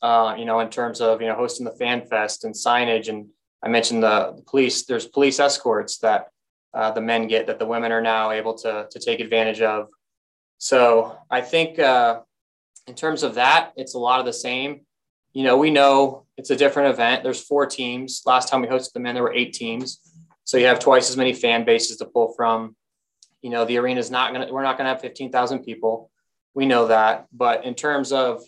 Uh, 0.00 0.34
you 0.38 0.44
know, 0.44 0.60
in 0.60 0.70
terms 0.70 1.00
of 1.00 1.20
you 1.20 1.26
know 1.26 1.34
hosting 1.34 1.64
the 1.64 1.72
fan 1.72 2.06
fest 2.06 2.44
and 2.44 2.54
signage, 2.54 3.08
and 3.08 3.26
I 3.62 3.68
mentioned 3.68 4.02
the, 4.02 4.32
the 4.36 4.42
police. 4.42 4.84
There's 4.84 5.06
police 5.06 5.40
escorts 5.40 5.98
that 5.98 6.28
uh, 6.74 6.90
the 6.90 7.00
men 7.00 7.26
get 7.26 7.46
that 7.46 7.58
the 7.58 7.66
women 7.66 7.92
are 7.92 8.00
now 8.00 8.30
able 8.30 8.54
to 8.54 8.86
to 8.90 8.98
take 8.98 9.20
advantage 9.20 9.60
of. 9.60 9.88
So 10.58 11.16
I 11.30 11.40
think 11.40 11.78
uh, 11.78 12.20
in 12.86 12.94
terms 12.94 13.22
of 13.22 13.34
that, 13.34 13.72
it's 13.76 13.94
a 13.94 13.98
lot 13.98 14.20
of 14.20 14.26
the 14.26 14.32
same. 14.32 14.80
You 15.32 15.44
know, 15.44 15.56
we 15.56 15.70
know 15.70 16.24
it's 16.36 16.50
a 16.50 16.56
different 16.56 16.92
event. 16.92 17.22
There's 17.22 17.42
four 17.42 17.66
teams. 17.66 18.22
Last 18.26 18.48
time 18.48 18.62
we 18.62 18.68
hosted 18.68 18.92
the 18.92 19.00
men, 19.00 19.14
there 19.14 19.22
were 19.22 19.34
eight 19.34 19.52
teams. 19.52 20.00
So 20.44 20.56
you 20.56 20.66
have 20.66 20.78
twice 20.78 21.10
as 21.10 21.16
many 21.16 21.34
fan 21.34 21.64
bases 21.64 21.98
to 21.98 22.06
pull 22.06 22.32
from 22.34 22.74
you 23.42 23.50
know 23.50 23.64
the 23.64 23.78
arena 23.78 24.00
is 24.00 24.10
not 24.10 24.32
going 24.32 24.46
to 24.46 24.52
we're 24.52 24.62
not 24.62 24.76
going 24.76 24.84
to 24.86 24.92
have 24.92 25.00
15,000 25.00 25.60
people 25.60 26.10
we 26.54 26.66
know 26.66 26.88
that 26.88 27.26
but 27.32 27.64
in 27.64 27.74
terms 27.74 28.12
of 28.12 28.42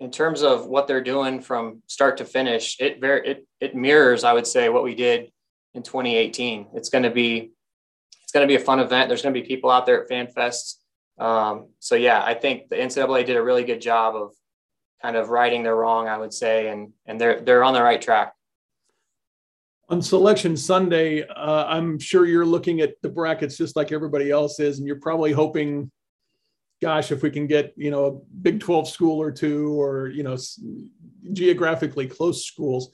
in 0.00 0.10
terms 0.10 0.42
of 0.42 0.66
what 0.66 0.86
they're 0.86 1.02
doing 1.02 1.40
from 1.40 1.82
start 1.86 2.16
to 2.18 2.24
finish 2.24 2.76
it 2.80 3.00
very 3.00 3.28
it, 3.28 3.46
it 3.60 3.74
mirrors 3.74 4.24
i 4.24 4.32
would 4.32 4.46
say 4.46 4.68
what 4.68 4.84
we 4.84 4.94
did 4.94 5.30
in 5.74 5.82
2018 5.82 6.68
it's 6.74 6.88
going 6.88 7.04
to 7.04 7.10
be 7.10 7.52
it's 8.22 8.32
going 8.32 8.46
to 8.46 8.50
be 8.50 8.60
a 8.60 8.64
fun 8.64 8.80
event. 8.80 9.08
There's 9.08 9.20
going 9.20 9.34
to 9.34 9.40
be 9.40 9.46
people 9.46 9.70
out 9.70 9.84
there 9.84 10.02
at 10.02 10.08
fan 10.08 10.26
fests 10.26 10.76
um, 11.18 11.68
so 11.78 11.94
yeah 11.94 12.22
i 12.24 12.34
think 12.34 12.68
the 12.68 12.76
ncaa 12.76 13.26
did 13.26 13.36
a 13.36 13.42
really 13.42 13.64
good 13.64 13.80
job 13.80 14.16
of 14.16 14.32
kind 15.02 15.16
of 15.16 15.28
righting 15.30 15.62
their 15.62 15.76
wrong 15.76 16.08
i 16.08 16.16
would 16.16 16.32
say 16.32 16.68
and 16.68 16.92
and 17.06 17.20
they're 17.20 17.40
they're 17.40 17.64
on 17.64 17.74
the 17.74 17.82
right 17.82 18.00
track. 18.00 18.34
On 19.88 20.00
selection 20.00 20.56
Sunday, 20.56 21.22
uh, 21.22 21.66
I'm 21.66 21.98
sure 21.98 22.24
you're 22.24 22.46
looking 22.46 22.80
at 22.80 22.94
the 23.02 23.10
brackets 23.10 23.58
just 23.58 23.76
like 23.76 23.92
everybody 23.92 24.30
else 24.30 24.58
is, 24.58 24.78
and 24.78 24.86
you're 24.86 25.00
probably 25.00 25.32
hoping, 25.32 25.90
gosh, 26.80 27.12
if 27.12 27.22
we 27.22 27.30
can 27.30 27.46
get 27.46 27.74
you 27.76 27.90
know 27.90 28.04
a 28.06 28.12
Big 28.40 28.60
12 28.60 28.88
school 28.88 29.20
or 29.20 29.30
two, 29.30 29.78
or 29.78 30.08
you 30.08 30.22
know 30.22 30.38
geographically 31.32 32.06
close 32.06 32.46
schools. 32.46 32.90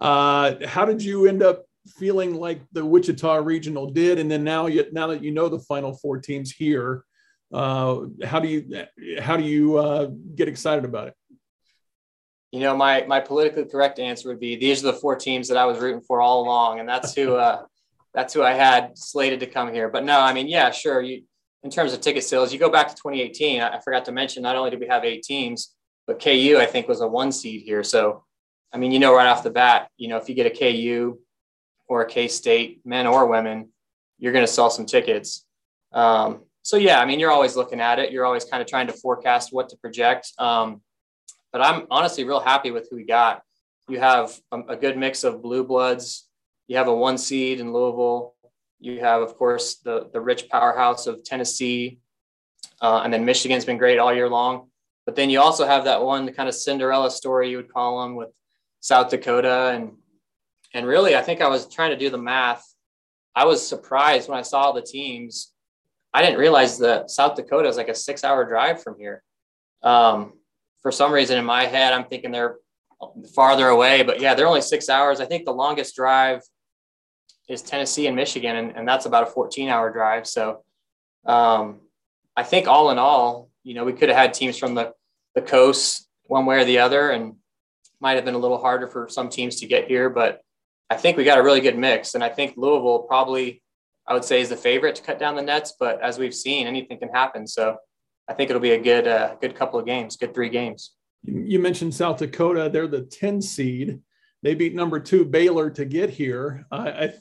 Uh, 0.00 0.54
how 0.66 0.84
did 0.84 1.00
you 1.00 1.26
end 1.26 1.44
up 1.44 1.64
feeling 1.86 2.34
like 2.34 2.60
the 2.72 2.84
Wichita 2.84 3.36
Regional 3.36 3.90
did? 3.90 4.18
And 4.18 4.30
then 4.30 4.44
now, 4.44 4.66
you, 4.66 4.86
now 4.92 5.08
that 5.08 5.22
you 5.22 5.30
know 5.30 5.48
the 5.48 5.58
Final 5.60 5.94
Four 5.94 6.18
teams 6.18 6.50
here, 6.50 7.04
uh, 7.52 8.02
how 8.24 8.40
do 8.40 8.48
you 8.48 8.86
how 9.20 9.36
do 9.36 9.44
you 9.44 9.76
uh, 9.76 10.10
get 10.34 10.48
excited 10.48 10.84
about 10.84 11.08
it? 11.08 11.14
You 12.50 12.60
know, 12.60 12.76
my 12.76 13.04
my 13.06 13.20
politically 13.20 13.64
correct 13.64 13.98
answer 13.98 14.28
would 14.28 14.40
be 14.40 14.56
these 14.56 14.82
are 14.82 14.92
the 14.92 14.98
four 14.98 15.16
teams 15.16 15.48
that 15.48 15.56
I 15.56 15.64
was 15.66 15.78
rooting 15.78 16.02
for 16.02 16.20
all 16.20 16.42
along, 16.42 16.80
and 16.80 16.88
that's 16.88 17.14
who 17.14 17.34
uh, 17.34 17.62
that's 18.14 18.34
who 18.34 18.42
I 18.42 18.52
had 18.52 18.96
slated 18.96 19.40
to 19.40 19.46
come 19.46 19.72
here. 19.72 19.88
But 19.88 20.04
no, 20.04 20.20
I 20.20 20.32
mean, 20.32 20.48
yeah, 20.48 20.70
sure. 20.70 21.00
You 21.00 21.22
in 21.62 21.70
terms 21.70 21.92
of 21.92 22.00
ticket 22.00 22.24
sales, 22.24 22.52
you 22.52 22.58
go 22.58 22.70
back 22.70 22.88
to 22.88 22.94
2018. 22.94 23.60
I, 23.60 23.76
I 23.76 23.80
forgot 23.80 24.04
to 24.06 24.12
mention 24.12 24.42
not 24.42 24.56
only 24.56 24.70
did 24.70 24.80
we 24.80 24.88
have 24.88 25.04
eight 25.04 25.22
teams, 25.22 25.74
but 26.06 26.22
KU 26.22 26.58
I 26.58 26.66
think 26.66 26.88
was 26.88 27.00
a 27.00 27.08
one 27.08 27.32
seed 27.32 27.62
here. 27.62 27.84
So, 27.84 28.24
I 28.72 28.78
mean, 28.78 28.92
you 28.92 28.98
know, 28.98 29.14
right 29.14 29.26
off 29.26 29.42
the 29.42 29.50
bat, 29.50 29.88
you 29.96 30.08
know, 30.08 30.16
if 30.16 30.28
you 30.28 30.34
get 30.34 30.46
a 30.46 30.50
KU 30.50 31.18
or 31.88 32.02
a 32.02 32.06
K 32.06 32.28
State, 32.28 32.80
men 32.84 33.06
or 33.06 33.26
women, 33.26 33.68
you're 34.18 34.32
going 34.32 34.46
to 34.46 34.52
sell 34.52 34.70
some 34.70 34.86
tickets. 34.86 35.44
Um, 35.92 36.42
so 36.62 36.76
yeah, 36.76 37.00
I 37.00 37.04
mean, 37.04 37.18
you're 37.18 37.30
always 37.30 37.56
looking 37.56 37.80
at 37.80 37.98
it. 37.98 38.12
You're 38.12 38.24
always 38.24 38.44
kind 38.44 38.62
of 38.62 38.68
trying 38.68 38.86
to 38.86 38.92
forecast 38.92 39.52
what 39.52 39.68
to 39.70 39.76
project. 39.76 40.32
Um, 40.38 40.80
but 41.52 41.60
I'm 41.60 41.86
honestly 41.90 42.24
real 42.24 42.40
happy 42.40 42.70
with 42.70 42.88
who 42.88 42.96
we 42.96 43.04
got. 43.04 43.42
You 43.88 43.98
have 43.98 44.32
a, 44.52 44.60
a 44.68 44.76
good 44.76 44.96
mix 44.96 45.24
of 45.24 45.42
blue 45.42 45.64
bloods. 45.64 46.28
You 46.68 46.76
have 46.76 46.88
a 46.88 46.94
one 46.94 47.18
seed 47.18 47.60
in 47.60 47.72
Louisville. 47.72 48.34
You 48.80 49.00
have, 49.00 49.22
of 49.22 49.36
course, 49.36 49.76
the 49.76 50.08
the 50.12 50.20
rich 50.20 50.48
powerhouse 50.48 51.06
of 51.06 51.22
Tennessee, 51.22 51.98
uh, 52.80 53.02
and 53.04 53.12
then 53.12 53.24
Michigan's 53.24 53.64
been 53.64 53.78
great 53.78 53.98
all 53.98 54.14
year 54.14 54.28
long. 54.28 54.70
But 55.04 55.16
then 55.16 55.30
you 55.30 55.40
also 55.40 55.66
have 55.66 55.84
that 55.84 56.02
one 56.02 56.32
kind 56.32 56.48
of 56.48 56.54
Cinderella 56.54 57.10
story 57.10 57.50
you 57.50 57.56
would 57.56 57.72
call 57.72 58.02
them 58.02 58.16
with 58.16 58.30
South 58.80 59.10
Dakota 59.10 59.70
and 59.74 59.92
and 60.74 60.86
really, 60.86 61.16
I 61.16 61.22
think 61.22 61.40
I 61.40 61.48
was 61.48 61.68
trying 61.68 61.90
to 61.90 61.96
do 61.96 62.10
the 62.10 62.18
math. 62.18 62.64
I 63.34 63.44
was 63.44 63.66
surprised 63.66 64.28
when 64.28 64.38
I 64.38 64.42
saw 64.42 64.72
the 64.72 64.82
teams. 64.82 65.52
I 66.12 66.22
didn't 66.22 66.38
realize 66.38 66.78
that 66.78 67.10
South 67.10 67.36
Dakota 67.36 67.68
is 67.68 67.76
like 67.76 67.88
a 67.88 67.94
six 67.94 68.24
hour 68.24 68.44
drive 68.44 68.82
from 68.82 68.98
here. 68.98 69.22
Um, 69.82 70.34
for 70.82 70.92
some 70.92 71.12
reason, 71.12 71.38
in 71.38 71.44
my 71.44 71.64
head, 71.66 71.92
I'm 71.92 72.04
thinking 72.04 72.32
they're 72.32 72.56
farther 73.34 73.68
away, 73.68 74.02
but 74.02 74.20
yeah, 74.20 74.34
they're 74.34 74.46
only 74.46 74.60
six 74.60 74.88
hours. 74.88 75.20
I 75.20 75.26
think 75.26 75.44
the 75.44 75.52
longest 75.52 75.96
drive 75.96 76.42
is 77.48 77.62
Tennessee 77.62 78.06
and 78.06 78.16
Michigan, 78.16 78.56
and, 78.56 78.76
and 78.76 78.86
that's 78.86 79.06
about 79.06 79.24
a 79.24 79.30
14 79.30 79.68
hour 79.68 79.92
drive. 79.92 80.26
So 80.26 80.62
um, 81.26 81.80
I 82.36 82.42
think 82.42 82.68
all 82.68 82.90
in 82.90 82.98
all, 82.98 83.50
you 83.62 83.74
know, 83.74 83.84
we 83.84 83.92
could 83.92 84.08
have 84.08 84.18
had 84.18 84.34
teams 84.34 84.58
from 84.58 84.74
the, 84.74 84.92
the 85.34 85.42
coast 85.42 86.08
one 86.24 86.46
way 86.46 86.60
or 86.60 86.64
the 86.64 86.78
other, 86.78 87.10
and 87.10 87.36
might 88.00 88.14
have 88.14 88.24
been 88.24 88.34
a 88.34 88.38
little 88.38 88.58
harder 88.58 88.86
for 88.86 89.08
some 89.08 89.28
teams 89.28 89.56
to 89.60 89.66
get 89.66 89.86
here, 89.86 90.10
but 90.10 90.40
I 90.92 90.96
think 90.96 91.16
we 91.16 91.24
got 91.24 91.38
a 91.38 91.42
really 91.42 91.62
good 91.62 91.78
mix. 91.78 92.14
And 92.14 92.22
I 92.22 92.28
think 92.28 92.52
Louisville 92.58 93.04
probably, 93.04 93.62
I 94.06 94.12
would 94.12 94.26
say, 94.26 94.42
is 94.42 94.50
the 94.50 94.56
favorite 94.58 94.94
to 94.96 95.02
cut 95.02 95.18
down 95.18 95.36
the 95.36 95.42
nets, 95.42 95.72
but 95.80 96.02
as 96.02 96.18
we've 96.18 96.34
seen, 96.34 96.66
anything 96.66 96.98
can 96.98 97.08
happen. 97.08 97.46
So 97.46 97.78
I 98.28 98.34
think 98.34 98.50
it'll 98.50 98.60
be 98.60 98.72
a 98.72 98.78
good, 98.78 99.08
uh, 99.08 99.36
good 99.40 99.54
couple 99.54 99.80
of 99.80 99.86
games, 99.86 100.18
good 100.18 100.34
three 100.34 100.50
games. 100.50 100.92
You 101.24 101.60
mentioned 101.60 101.94
South 101.94 102.18
Dakota; 102.18 102.68
they're 102.70 102.86
the 102.86 103.02
10 103.02 103.40
seed. 103.40 104.00
They 104.42 104.54
beat 104.54 104.74
number 104.74 105.00
two 105.00 105.24
Baylor 105.24 105.70
to 105.70 105.86
get 105.86 106.10
here. 106.10 106.66
I, 106.70 107.14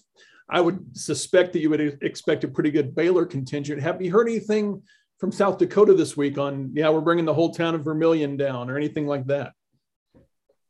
I 0.50 0.60
would 0.60 0.98
suspect 0.98 1.54
that 1.54 1.60
you 1.60 1.70
would 1.70 2.00
expect 2.04 2.44
a 2.44 2.50
pretty 2.50 2.72
good 2.72 2.94
Baylor 2.94 3.26
contingent. 3.26 3.82
Have 3.82 4.02
you 4.02 4.12
heard 4.12 4.28
anything 4.28 4.82
from 5.18 5.32
South 5.32 5.60
Dakota 5.60 5.94
this 5.94 6.18
week 6.18 6.38
on, 6.38 6.72
yeah, 6.74 6.90
we're 6.90 7.00
bringing 7.00 7.26
the 7.26 7.34
whole 7.34 7.54
town 7.54 7.76
of 7.76 7.86
Vermillion 7.86 8.36
down 8.36 8.70
or 8.70 8.76
anything 8.76 9.08
like 9.08 9.28
that? 9.28 9.54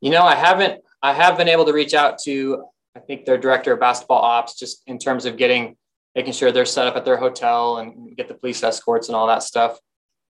You 0.00 0.10
know, 0.10 0.22
I 0.22 0.36
haven't, 0.36 0.82
I 1.02 1.14
have 1.14 1.36
been 1.36 1.48
able 1.48 1.64
to 1.64 1.72
reach 1.72 1.94
out 1.94 2.18
to, 2.24 2.66
I 2.96 3.00
think 3.00 3.24
their 3.24 3.38
director 3.38 3.72
of 3.72 3.80
basketball 3.80 4.22
ops, 4.22 4.58
just 4.58 4.82
in 4.86 4.98
terms 4.98 5.24
of 5.24 5.36
getting, 5.36 5.76
making 6.14 6.32
sure 6.32 6.52
they're 6.52 6.66
set 6.66 6.86
up 6.86 6.96
at 6.96 7.04
their 7.04 7.16
hotel 7.16 7.78
and 7.78 8.16
get 8.16 8.28
the 8.28 8.34
police 8.34 8.62
escorts 8.62 9.08
and 9.08 9.16
all 9.16 9.26
that 9.26 9.42
stuff. 9.42 9.78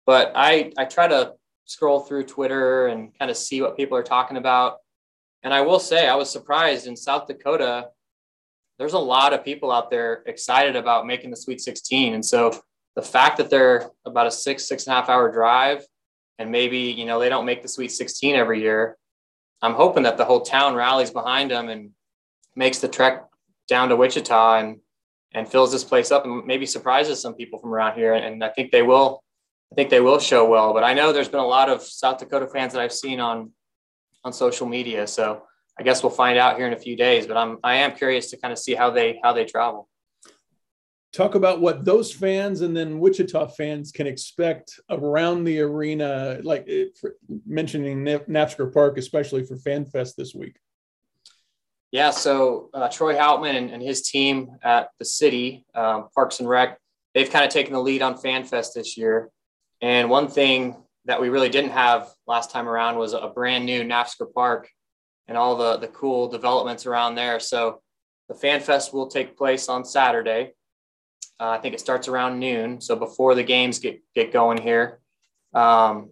But 0.05 0.31
I, 0.35 0.71
I 0.77 0.85
try 0.85 1.07
to 1.07 1.33
scroll 1.65 2.01
through 2.01 2.25
Twitter 2.25 2.87
and 2.87 3.17
kind 3.17 3.31
of 3.31 3.37
see 3.37 3.61
what 3.61 3.77
people 3.77 3.97
are 3.97 4.03
talking 4.03 4.37
about. 4.37 4.77
And 5.43 5.53
I 5.53 5.61
will 5.61 5.79
say, 5.79 6.07
I 6.07 6.15
was 6.15 6.29
surprised 6.29 6.85
in 6.85 6.95
South 6.95 7.27
Dakota 7.27 7.89
there's 8.81 8.93
a 8.93 8.99
lot 8.99 9.31
of 9.31 9.45
people 9.45 9.71
out 9.71 9.91
there 9.91 10.23
excited 10.25 10.75
about 10.75 11.05
making 11.05 11.29
the 11.29 11.35
Sweet 11.35 11.61
16. 11.61 12.15
And 12.15 12.25
so 12.25 12.59
the 12.95 13.03
fact 13.03 13.37
that 13.37 13.51
they're 13.51 13.91
about 14.05 14.25
a 14.25 14.31
six, 14.31 14.67
six 14.67 14.87
and 14.87 14.93
a 14.93 14.95
half 14.95 15.07
hour 15.07 15.31
drive, 15.31 15.85
and 16.39 16.51
maybe, 16.51 16.79
you 16.79 17.05
know, 17.05 17.19
they 17.19 17.29
don't 17.29 17.45
make 17.45 17.61
the 17.61 17.67
Sweet 17.67 17.91
16 17.91 18.35
every 18.35 18.59
year, 18.59 18.97
I'm 19.61 19.75
hoping 19.75 20.01
that 20.01 20.17
the 20.17 20.25
whole 20.25 20.41
town 20.41 20.73
rallies 20.73 21.11
behind 21.11 21.51
them 21.51 21.69
and 21.69 21.91
makes 22.55 22.79
the 22.79 22.87
trek 22.87 23.25
down 23.67 23.89
to 23.89 23.95
Wichita 23.95 24.59
and 24.59 24.79
and 25.33 25.47
fills 25.47 25.71
this 25.71 25.83
place 25.83 26.11
up 26.11 26.25
and 26.25 26.45
maybe 26.45 26.65
surprises 26.65 27.21
some 27.21 27.33
people 27.33 27.59
from 27.59 27.73
around 27.73 27.95
here. 27.95 28.13
And 28.13 28.43
I 28.43 28.49
think 28.49 28.71
they 28.71 28.81
will, 28.81 29.23
I 29.71 29.75
think 29.75 29.89
they 29.89 30.01
will 30.01 30.19
show 30.19 30.47
well. 30.47 30.73
But 30.73 30.83
I 30.83 30.93
know 30.93 31.13
there's 31.13 31.29
been 31.29 31.39
a 31.39 31.45
lot 31.45 31.69
of 31.69 31.81
South 31.81 32.17
Dakota 32.17 32.47
fans 32.47 32.73
that 32.73 32.81
I've 32.81 32.93
seen 32.93 33.19
on 33.19 33.51
on 34.23 34.33
social 34.33 34.67
media. 34.67 35.07
So 35.07 35.43
I 35.79 35.83
guess 35.83 36.03
we'll 36.03 36.11
find 36.11 36.37
out 36.37 36.57
here 36.57 36.67
in 36.67 36.73
a 36.73 36.77
few 36.79 36.95
days. 36.95 37.25
But 37.27 37.37
I'm 37.37 37.57
I 37.63 37.75
am 37.75 37.95
curious 37.95 38.29
to 38.31 38.37
kind 38.37 38.51
of 38.51 38.59
see 38.59 38.75
how 38.75 38.89
they 38.91 39.19
how 39.23 39.33
they 39.33 39.45
travel. 39.45 39.87
Talk 41.13 41.35
about 41.35 41.59
what 41.59 41.83
those 41.83 42.13
fans 42.13 42.61
and 42.61 42.75
then 42.75 42.99
Wichita 42.99 43.47
fans 43.47 43.91
can 43.91 44.07
expect 44.07 44.79
around 44.89 45.43
the 45.43 45.59
arena, 45.59 46.39
like 46.41 46.65
eh, 46.69 46.85
mentioning 47.45 48.05
Naftzger 48.05 48.73
Park, 48.73 48.97
especially 48.97 49.45
for 49.45 49.57
FanFest 49.57 50.15
this 50.15 50.33
week. 50.33 50.57
Yeah, 51.91 52.11
so 52.11 52.69
uh, 52.73 52.87
Troy 52.87 53.15
Houtman 53.15 53.55
and, 53.55 53.69
and, 53.69 53.83
his 53.83 54.01
team 54.01 54.57
at 54.63 54.91
the 54.97 55.03
city, 55.03 55.65
um, 55.75 56.07
Parks 56.15 56.39
and 56.39 56.47
Rec, 56.47 56.79
they've 57.13 57.29
kind 57.29 57.43
of 57.43 57.51
taken 57.51 57.73
the 57.73 57.81
lead 57.81 58.01
on 58.01 58.15
FanFest 58.15 58.73
this 58.73 58.97
year. 58.97 59.29
And 59.81 60.09
one 60.09 60.29
thing 60.29 60.77
that 61.05 61.19
we 61.19 61.27
really 61.27 61.49
didn't 61.49 61.71
have 61.71 62.07
last 62.27 62.49
time 62.49 62.69
around 62.69 62.97
was 62.97 63.11
a 63.13 63.27
brand 63.27 63.65
new 63.65 63.83
Naftzger 63.83 64.31
Park 64.33 64.69
and 65.27 65.37
all 65.37 65.57
the, 65.57 65.77
the 65.77 65.87
cool 65.87 66.29
developments 66.29 66.85
around 66.85 67.15
there. 67.15 67.41
So 67.41 67.81
the 68.29 68.35
Fan 68.35 68.61
Fest 68.61 68.93
will 68.93 69.07
take 69.07 69.35
place 69.35 69.67
on 69.67 69.83
Saturday. 69.83 70.53
Uh, 71.41 71.49
I 71.49 71.57
think 71.57 71.73
it 71.73 71.79
starts 71.81 72.07
around 72.07 72.39
noon. 72.39 72.79
So 72.79 72.95
before 72.95 73.35
the 73.35 73.43
games 73.43 73.79
get, 73.79 73.99
get 74.15 74.31
going 74.31 74.61
here. 74.61 74.99
Um, 75.53 76.11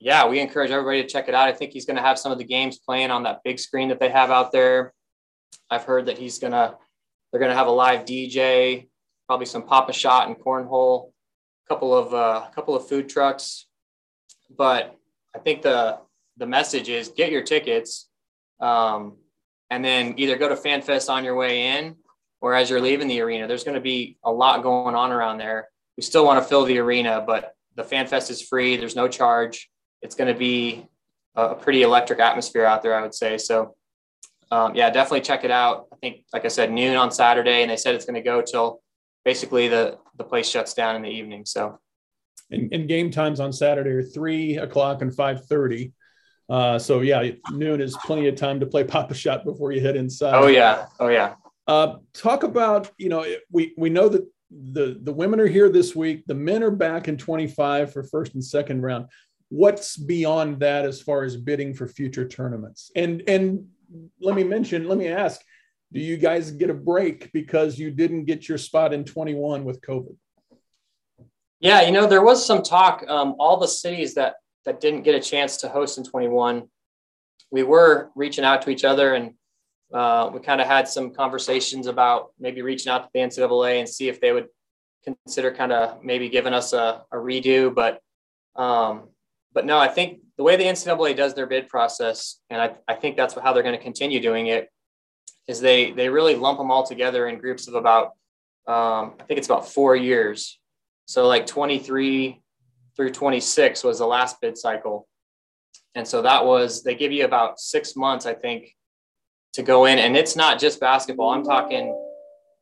yeah, 0.00 0.28
we 0.28 0.40
encourage 0.40 0.70
everybody 0.70 1.02
to 1.02 1.08
check 1.08 1.28
it 1.28 1.34
out. 1.34 1.48
I 1.48 1.52
think 1.52 1.72
he's 1.72 1.86
going 1.86 1.96
to 1.96 2.02
have 2.02 2.18
some 2.18 2.32
of 2.32 2.36
the 2.36 2.44
games 2.44 2.78
playing 2.78 3.10
on 3.10 3.22
that 3.22 3.40
big 3.42 3.58
screen 3.58 3.88
that 3.88 4.00
they 4.00 4.10
have 4.10 4.30
out 4.30 4.52
there. 4.52 4.92
I've 5.70 5.84
heard 5.84 6.06
that 6.06 6.18
he's 6.18 6.38
to, 6.52 6.76
they're 7.30 7.40
to 7.50 7.56
have 7.56 7.66
a 7.66 7.72
live 7.72 8.04
DJ, 8.04 8.88
probably 9.26 9.46
some 9.46 9.62
Pop-A-Shot 9.62 10.28
and 10.28 10.36
cornhole, 10.36 11.10
a 11.66 11.68
couple 11.68 11.96
of, 11.96 12.12
uh, 12.12 12.46
a 12.50 12.54
couple 12.54 12.76
of 12.76 12.88
food 12.88 13.08
trucks. 13.08 13.66
But 14.56 14.96
I 15.34 15.38
think 15.38 15.62
the, 15.62 15.98
the 16.36 16.46
message 16.46 16.88
is 16.88 17.08
get 17.08 17.30
your 17.30 17.42
tickets 17.42 18.08
um, 18.60 19.16
and 19.70 19.84
then 19.84 20.14
either 20.16 20.36
go 20.36 20.48
to 20.48 20.54
FanFest 20.54 21.08
on 21.08 21.24
your 21.24 21.34
way 21.34 21.78
in 21.78 21.96
or 22.40 22.54
as 22.54 22.70
you're 22.70 22.80
leaving 22.80 23.08
the 23.08 23.20
arena. 23.20 23.46
There's 23.46 23.64
going 23.64 23.74
to 23.74 23.80
be 23.80 24.18
a 24.22 24.30
lot 24.30 24.62
going 24.62 24.94
on 24.94 25.12
around 25.12 25.38
there. 25.38 25.68
We 25.96 26.02
still 26.02 26.24
want 26.24 26.42
to 26.42 26.48
fill 26.48 26.64
the 26.64 26.78
arena, 26.78 27.24
but 27.26 27.54
the 27.76 27.82
FanFest 27.82 28.30
is 28.30 28.42
free. 28.42 28.76
There's 28.76 28.96
no 28.96 29.08
charge. 29.08 29.70
It's 30.02 30.14
going 30.14 30.32
to 30.32 30.38
be 30.38 30.86
a 31.34 31.54
pretty 31.54 31.82
electric 31.82 32.20
atmosphere 32.20 32.64
out 32.64 32.82
there, 32.82 32.94
I 32.94 33.02
would 33.02 33.14
say. 33.14 33.38
So, 33.38 33.74
um, 34.50 34.74
yeah, 34.74 34.90
definitely 34.90 35.22
check 35.22 35.44
it 35.44 35.50
out. 35.50 35.86
I 35.92 35.96
think, 35.96 36.24
like 36.32 36.44
I 36.44 36.48
said, 36.48 36.72
noon 36.72 36.96
on 36.96 37.10
Saturday, 37.10 37.62
and 37.62 37.70
they 37.70 37.76
said 37.76 37.94
it's 37.94 38.04
going 38.04 38.14
to 38.14 38.22
go 38.22 38.42
till 38.42 38.82
basically 39.24 39.68
the 39.68 39.98
the 40.16 40.24
place 40.24 40.48
shuts 40.48 40.74
down 40.74 40.96
in 40.96 41.02
the 41.02 41.08
evening. 41.08 41.44
So, 41.44 41.78
and, 42.50 42.72
and 42.72 42.88
game 42.88 43.10
times 43.10 43.40
on 43.40 43.52
Saturday 43.52 43.90
are 43.90 44.02
three 44.02 44.56
o'clock 44.56 45.02
and 45.02 45.14
five 45.14 45.46
thirty. 45.46 45.92
Uh, 46.48 46.78
so 46.78 47.00
yeah, 47.00 47.30
noon 47.52 47.80
is 47.80 47.96
plenty 48.04 48.28
of 48.28 48.36
time 48.36 48.60
to 48.60 48.66
play 48.66 48.84
Pop-A-Shot 48.84 49.44
before 49.44 49.72
you 49.72 49.80
head 49.80 49.96
inside. 49.96 50.34
Oh 50.34 50.46
yeah, 50.46 50.86
oh 51.00 51.08
yeah. 51.08 51.34
Uh, 51.66 51.96
talk 52.12 52.42
about 52.42 52.90
you 52.98 53.08
know 53.08 53.24
we 53.50 53.74
we 53.76 53.88
know 53.88 54.08
that 54.08 54.26
the 54.50 54.98
the 55.02 55.12
women 55.12 55.40
are 55.40 55.46
here 55.46 55.68
this 55.68 55.96
week. 55.96 56.24
The 56.26 56.34
men 56.34 56.62
are 56.62 56.70
back 56.70 57.08
in 57.08 57.16
25 57.16 57.92
for 57.92 58.02
first 58.04 58.34
and 58.34 58.44
second 58.44 58.82
round. 58.82 59.06
What's 59.48 59.96
beyond 59.96 60.60
that 60.60 60.84
as 60.84 61.00
far 61.00 61.22
as 61.22 61.36
bidding 61.36 61.74
for 61.74 61.86
future 61.86 62.26
tournaments? 62.26 62.90
And 62.94 63.22
and 63.28 63.68
let 64.20 64.34
me 64.34 64.44
mention, 64.44 64.88
let 64.88 64.98
me 64.98 65.08
ask, 65.08 65.40
do 65.92 66.00
you 66.00 66.16
guys 66.16 66.50
get 66.50 66.70
a 66.70 66.74
break 66.74 67.32
because 67.32 67.78
you 67.78 67.90
didn't 67.90 68.24
get 68.24 68.48
your 68.48 68.58
spot 68.58 68.92
in 68.92 69.04
21 69.04 69.64
with 69.64 69.80
COVID? 69.80 70.16
Yeah, 71.60 71.82
you 71.82 71.92
know 71.92 72.06
there 72.06 72.22
was 72.22 72.44
some 72.44 72.62
talk. 72.62 73.04
Um, 73.08 73.36
all 73.38 73.58
the 73.58 73.68
cities 73.68 74.14
that 74.14 74.34
that 74.66 74.80
didn't 74.80 75.02
get 75.02 75.14
a 75.14 75.20
chance 75.20 75.58
to 75.58 75.68
host 75.68 75.98
in 75.98 76.04
21, 76.04 76.64
we 77.50 77.62
were 77.62 78.10
reaching 78.14 78.44
out 78.44 78.62
to 78.62 78.70
each 78.70 78.84
other 78.84 79.14
and 79.14 79.34
uh, 79.92 80.30
we 80.32 80.40
kind 80.40 80.60
of 80.60 80.66
had 80.66 80.88
some 80.88 81.14
conversations 81.14 81.86
about 81.86 82.32
maybe 82.38 82.62
reaching 82.62 82.90
out 82.90 83.04
to 83.04 83.10
the 83.14 83.20
NCAA 83.20 83.78
and 83.78 83.88
see 83.88 84.08
if 84.08 84.20
they 84.20 84.32
would 84.32 84.48
consider 85.04 85.52
kind 85.54 85.70
of 85.70 86.02
maybe 86.02 86.28
giving 86.28 86.52
us 86.52 86.72
a, 86.72 87.02
a 87.12 87.16
redo. 87.16 87.72
But 87.72 88.00
um, 88.56 89.08
but 89.52 89.64
no, 89.64 89.78
I 89.78 89.88
think 89.88 90.20
the 90.36 90.42
way 90.42 90.56
the 90.56 90.64
NCAA 90.64 91.16
does 91.16 91.34
their 91.34 91.46
bid 91.46 91.68
process, 91.68 92.40
and 92.50 92.60
I, 92.60 92.74
I 92.88 92.94
think 92.94 93.16
that's 93.16 93.34
how 93.34 93.52
they're 93.52 93.62
going 93.62 93.76
to 93.76 93.82
continue 93.82 94.20
doing 94.20 94.48
it, 94.48 94.68
is 95.46 95.60
they 95.60 95.92
they 95.92 96.08
really 96.08 96.34
lump 96.34 96.58
them 96.58 96.70
all 96.70 96.84
together 96.84 97.28
in 97.28 97.38
groups 97.38 97.68
of 97.68 97.74
about 97.74 98.12
um, 98.66 99.14
I 99.20 99.24
think 99.24 99.38
it's 99.38 99.46
about 99.46 99.68
four 99.68 99.94
years. 99.94 100.58
So 101.06 101.26
like 101.26 101.46
23 101.46 102.40
through 102.96 103.10
26 103.10 103.84
was 103.84 103.98
the 103.98 104.06
last 104.06 104.40
bid 104.40 104.56
cycle. 104.56 105.06
And 105.94 106.06
so 106.06 106.22
that 106.22 106.44
was, 106.44 106.82
they 106.82 106.94
give 106.94 107.12
you 107.12 107.24
about 107.24 107.60
six 107.60 107.94
months, 107.94 108.26
I 108.26 108.34
think, 108.34 108.74
to 109.52 109.62
go 109.62 109.84
in. 109.84 109.98
And 109.98 110.16
it's 110.16 110.34
not 110.34 110.58
just 110.58 110.80
basketball. 110.80 111.30
I'm 111.30 111.44
talking, 111.44 111.94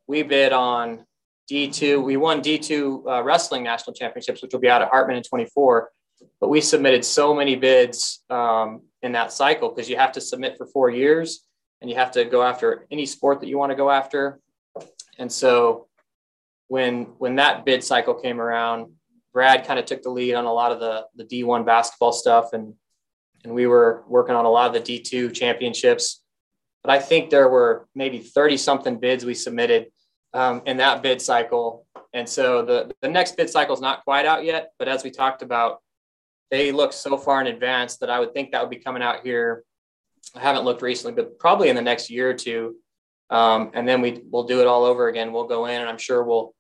we 0.07 0.23
bid 0.23 0.53
on 0.53 1.07
D2. 1.51 2.03
We 2.03 2.17
won 2.17 2.43
D2 2.43 3.07
uh, 3.07 3.23
wrestling 3.23 3.63
national 3.63 3.95
championships, 3.95 4.43
which 4.43 4.53
will 4.53 4.61
be 4.61 4.69
out 4.69 4.83
at 4.83 4.89
Hartman 4.89 5.17
in 5.17 5.23
24. 5.23 5.89
But 6.41 6.49
we 6.49 6.61
submitted 6.61 7.05
so 7.05 7.35
many 7.35 7.57
bids 7.57 8.25
um, 8.31 8.83
in 9.03 9.13
that 9.13 9.33
cycle 9.33 9.69
because 9.69 9.89
you 9.89 9.97
have 9.97 10.13
to 10.13 10.21
submit 10.21 10.57
for 10.57 10.67
four 10.67 10.91
years 10.91 11.47
and 11.81 11.91
you 11.91 11.97
have 11.97 12.13
to 12.13 12.25
go 12.25 12.43
after 12.43 12.87
any 12.91 13.07
sport 13.07 13.41
that 13.41 13.49
you 13.49 13.59
want 13.59 13.71
to 13.71 13.77
go 13.77 13.91
after. 13.91 14.41
And 15.19 15.31
so 15.31 15.89
when 16.69 17.05
when 17.19 17.37
that 17.37 17.65
bid 17.65 17.85
cycle 17.85 18.15
came 18.15 18.41
around, 18.41 18.93
Brad 19.33 19.67
kind 19.67 19.79
of 19.79 19.85
took 19.85 20.03
the 20.03 20.11
lead 20.11 20.35
on 20.35 20.45
a 20.45 20.53
lot 20.53 20.73
of 20.73 20.81
the 20.81 21.07
the 21.17 21.25
D1 21.25 21.67
basketball 21.67 22.13
stuff, 22.13 22.53
and 22.53 22.75
and 23.45 23.53
we 23.53 23.67
were 23.67 24.05
working 24.09 24.35
on 24.35 24.45
a 24.45 24.51
lot 24.51 24.75
of 24.75 24.75
the 24.75 25.01
D2 25.01 25.35
championships. 25.35 26.23
But 26.83 26.93
I 26.93 26.99
think 26.99 27.31
there 27.31 27.49
were 27.49 27.89
maybe 27.95 28.19
30 28.19 28.57
something 28.57 28.99
bids 28.99 29.25
we 29.25 29.35
submitted 29.35 29.93
um, 30.35 30.63
in 30.67 30.79
that 30.79 31.03
bid 31.03 31.21
cycle. 31.21 31.87
And 32.13 32.29
so 32.29 32.65
the, 32.65 32.93
the 33.01 33.09
next 33.09 33.37
bid 33.37 33.49
cycle 33.49 33.75
is 33.75 33.81
not 33.81 34.05
quite 34.05 34.27
out 34.27 34.45
yet, 34.45 34.73
but 34.79 34.89
as 34.89 35.05
we 35.05 35.11
talked 35.11 35.43
about, 35.43 35.81
they 36.53 36.71
look 36.71 36.93
so 36.93 37.17
far 37.17 37.41
in 37.41 37.47
advance 37.47 37.97
that 37.97 38.11
I 38.11 38.21
would 38.21 38.35
think 38.35 38.53
that 38.53 38.61
would 38.61 38.71
be 38.71 38.77
coming 38.77 39.03
out 39.03 39.25
here. 39.25 39.65
I 40.37 40.41
haven't 40.41 40.65
looked 40.65 40.83
recently, 40.83 41.15
but 41.15 41.39
probably 41.39 41.71
in 41.71 41.77
the 41.77 41.83
next 41.83 42.11
year 42.11 42.29
or 42.29 42.35
two. 42.35 42.77
Um, 43.31 43.71
and 43.73 43.89
then 43.89 44.03
we 44.03 44.21
we'll 44.31 44.45
do 44.45 44.61
it 44.61 44.67
all 44.67 44.85
over 44.85 45.09
again. 45.09 45.33
We'll 45.33 45.49
go 45.49 45.65
in 45.65 45.81
and 45.81 45.89
I'm 45.89 45.97
sure 45.99 46.23
we'll 46.23 46.55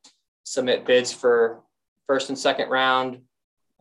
submit 0.45 0.87
bids 0.87 1.13
for 1.13 1.61
first 2.07 2.31
and 2.31 2.39
second 2.39 2.71
round, 2.71 3.21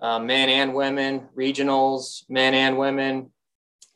uh, 0.02 0.20
men 0.20 0.50
and 0.50 0.74
women, 0.74 1.30
regionals, 1.36 2.24
men 2.30 2.54
and 2.54 2.78
women 2.78 3.32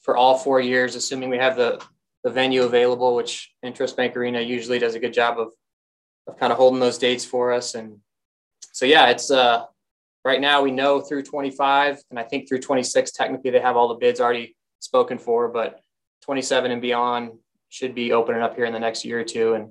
for 0.01 0.15
all 0.15 0.37
four 0.37 0.61
years, 0.61 0.95
assuming 0.95 1.29
we 1.29 1.37
have 1.37 1.57
the, 1.57 1.83
the 2.23 2.29
venue 2.29 2.63
available, 2.63 3.13
which 3.13 3.51
Intrust 3.63 3.97
Bank 3.97 4.15
Arena 4.15 4.39
usually 4.39 4.79
does 4.79 4.95
a 4.95 4.99
good 4.99 5.13
job 5.13 5.37
of, 5.37 5.49
of 6.27 6.39
kind 6.39 6.53
of 6.53 6.57
holding 6.57 6.79
those 6.79 6.97
dates 6.97 7.25
for 7.25 7.51
us. 7.51 7.75
And 7.75 7.97
so, 8.71 8.85
yeah, 8.85 9.09
it's 9.09 9.29
uh, 9.29 9.65
right 10.25 10.41
now 10.41 10.61
we 10.61 10.71
know 10.71 10.99
through 10.99 11.21
25, 11.21 11.99
and 12.09 12.19
I 12.19 12.23
think 12.23 12.49
through 12.49 12.59
26, 12.59 13.11
technically 13.11 13.51
they 13.51 13.59
have 13.59 13.77
all 13.77 13.87
the 13.87 13.95
bids 13.95 14.19
already 14.19 14.57
spoken 14.79 15.19
for, 15.19 15.47
but 15.47 15.79
27 16.23 16.71
and 16.71 16.81
beyond 16.81 17.31
should 17.69 17.93
be 17.93 18.11
opening 18.11 18.41
up 18.41 18.55
here 18.55 18.65
in 18.65 18.73
the 18.73 18.79
next 18.79 19.05
year 19.05 19.19
or 19.19 19.23
two. 19.23 19.53
And, 19.53 19.69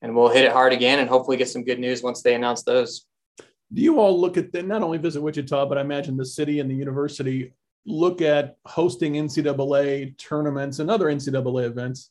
and 0.00 0.16
we'll 0.16 0.30
hit 0.30 0.44
it 0.44 0.52
hard 0.52 0.72
again 0.72 0.98
and 0.98 1.08
hopefully 1.08 1.36
get 1.36 1.50
some 1.50 1.62
good 1.62 1.78
news 1.78 2.02
once 2.02 2.22
they 2.22 2.34
announce 2.34 2.62
those. 2.62 3.06
Do 3.38 3.82
you 3.82 4.00
all 4.00 4.18
look 4.18 4.36
at 4.36 4.52
the, 4.52 4.62
not 4.62 4.82
only 4.82 4.98
visit 4.98 5.20
Wichita, 5.20 5.66
but 5.66 5.78
I 5.78 5.82
imagine 5.82 6.16
the 6.16 6.24
city 6.24 6.60
and 6.60 6.70
the 6.70 6.74
university 6.74 7.52
look 7.84 8.22
at 8.22 8.56
hosting 8.64 9.14
NCAA 9.14 10.16
tournaments 10.18 10.78
and 10.78 10.90
other 10.90 11.06
NCAA 11.06 11.64
events 11.64 12.10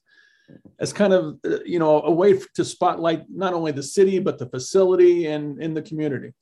as 0.79 0.91
kind 0.91 1.13
of, 1.13 1.39
you 1.65 1.79
know, 1.79 2.01
a 2.01 2.11
way 2.11 2.39
to 2.55 2.65
spotlight 2.65 3.25
not 3.29 3.53
only 3.53 3.71
the 3.71 3.83
city, 3.83 4.19
but 4.19 4.37
the 4.37 4.47
facility 4.47 5.27
and 5.27 5.61
in 5.61 5.73
the 5.73 5.81
community? 5.81 6.33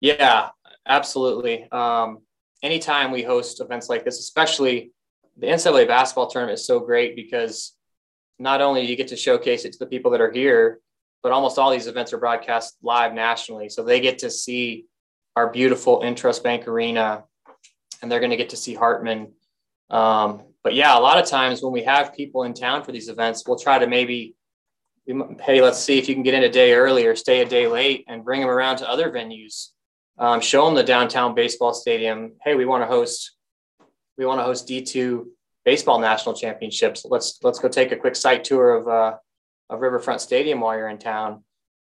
Yeah, 0.00 0.50
absolutely. 0.86 1.70
Um, 1.70 2.18
anytime 2.62 3.10
we 3.10 3.22
host 3.22 3.60
events 3.60 3.88
like 3.88 4.04
this, 4.04 4.18
especially 4.18 4.92
the 5.36 5.46
NCAA 5.46 5.86
basketball 5.86 6.28
tournament 6.28 6.58
is 6.58 6.66
so 6.66 6.80
great 6.80 7.16
because 7.16 7.74
not 8.38 8.60
only 8.60 8.82
do 8.82 8.88
you 8.88 8.96
get 8.96 9.08
to 9.08 9.16
showcase 9.16 9.64
it 9.64 9.72
to 9.72 9.78
the 9.78 9.86
people 9.86 10.10
that 10.12 10.20
are 10.20 10.32
here, 10.32 10.80
but 11.22 11.32
almost 11.32 11.58
all 11.58 11.70
these 11.70 11.86
events 11.86 12.12
are 12.12 12.18
broadcast 12.18 12.76
live 12.82 13.14
nationally. 13.14 13.68
So 13.68 13.82
they 13.82 14.00
get 14.00 14.18
to 14.20 14.30
see 14.30 14.86
our 15.36 15.50
beautiful 15.50 16.00
Intrust 16.02 16.42
Bank 16.42 16.68
Arena 16.68 17.24
and 18.02 18.10
they're 18.10 18.20
going 18.20 18.30
to 18.30 18.36
get 18.36 18.50
to 18.50 18.56
see 18.56 18.74
Hartman. 18.74 19.32
Um, 19.90 20.42
but 20.62 20.74
yeah, 20.74 20.96
a 20.96 21.00
lot 21.00 21.18
of 21.18 21.26
times 21.26 21.62
when 21.62 21.72
we 21.72 21.84
have 21.84 22.14
people 22.14 22.44
in 22.44 22.54
town 22.54 22.84
for 22.84 22.92
these 22.92 23.08
events, 23.08 23.44
we'll 23.46 23.58
try 23.58 23.78
to 23.78 23.86
maybe, 23.86 24.34
hey, 25.40 25.62
let's 25.62 25.78
see 25.78 25.98
if 25.98 26.08
you 26.08 26.14
can 26.14 26.22
get 26.22 26.34
in 26.34 26.44
a 26.44 26.50
day 26.50 26.74
early 26.74 27.06
or 27.06 27.16
stay 27.16 27.40
a 27.40 27.46
day 27.46 27.66
late 27.66 28.04
and 28.08 28.24
bring 28.24 28.40
them 28.40 28.50
around 28.50 28.78
to 28.78 28.88
other 28.88 29.10
venues. 29.10 29.70
Um, 30.18 30.40
show 30.40 30.64
them 30.64 30.74
the 30.74 30.84
downtown 30.84 31.34
baseball 31.34 31.74
stadium. 31.74 32.32
Hey, 32.42 32.54
we 32.54 32.66
want 32.66 32.82
to 32.82 32.86
host 32.86 33.32
we 34.16 34.26
want 34.26 34.38
to 34.38 34.44
host 34.44 34.68
D2 34.68 35.24
baseball 35.64 35.98
national 35.98 36.34
championships. 36.34 37.04
Let's 37.04 37.38
let's 37.42 37.58
go 37.58 37.68
take 37.68 37.90
a 37.92 37.96
quick 37.96 38.14
site 38.14 38.44
tour 38.44 38.74
of 38.76 38.88
uh, 38.88 39.16
of 39.70 39.80
Riverfront 39.80 40.20
Stadium 40.20 40.60
while 40.60 40.76
you're 40.76 40.88
in 40.88 40.98
town. 40.98 41.42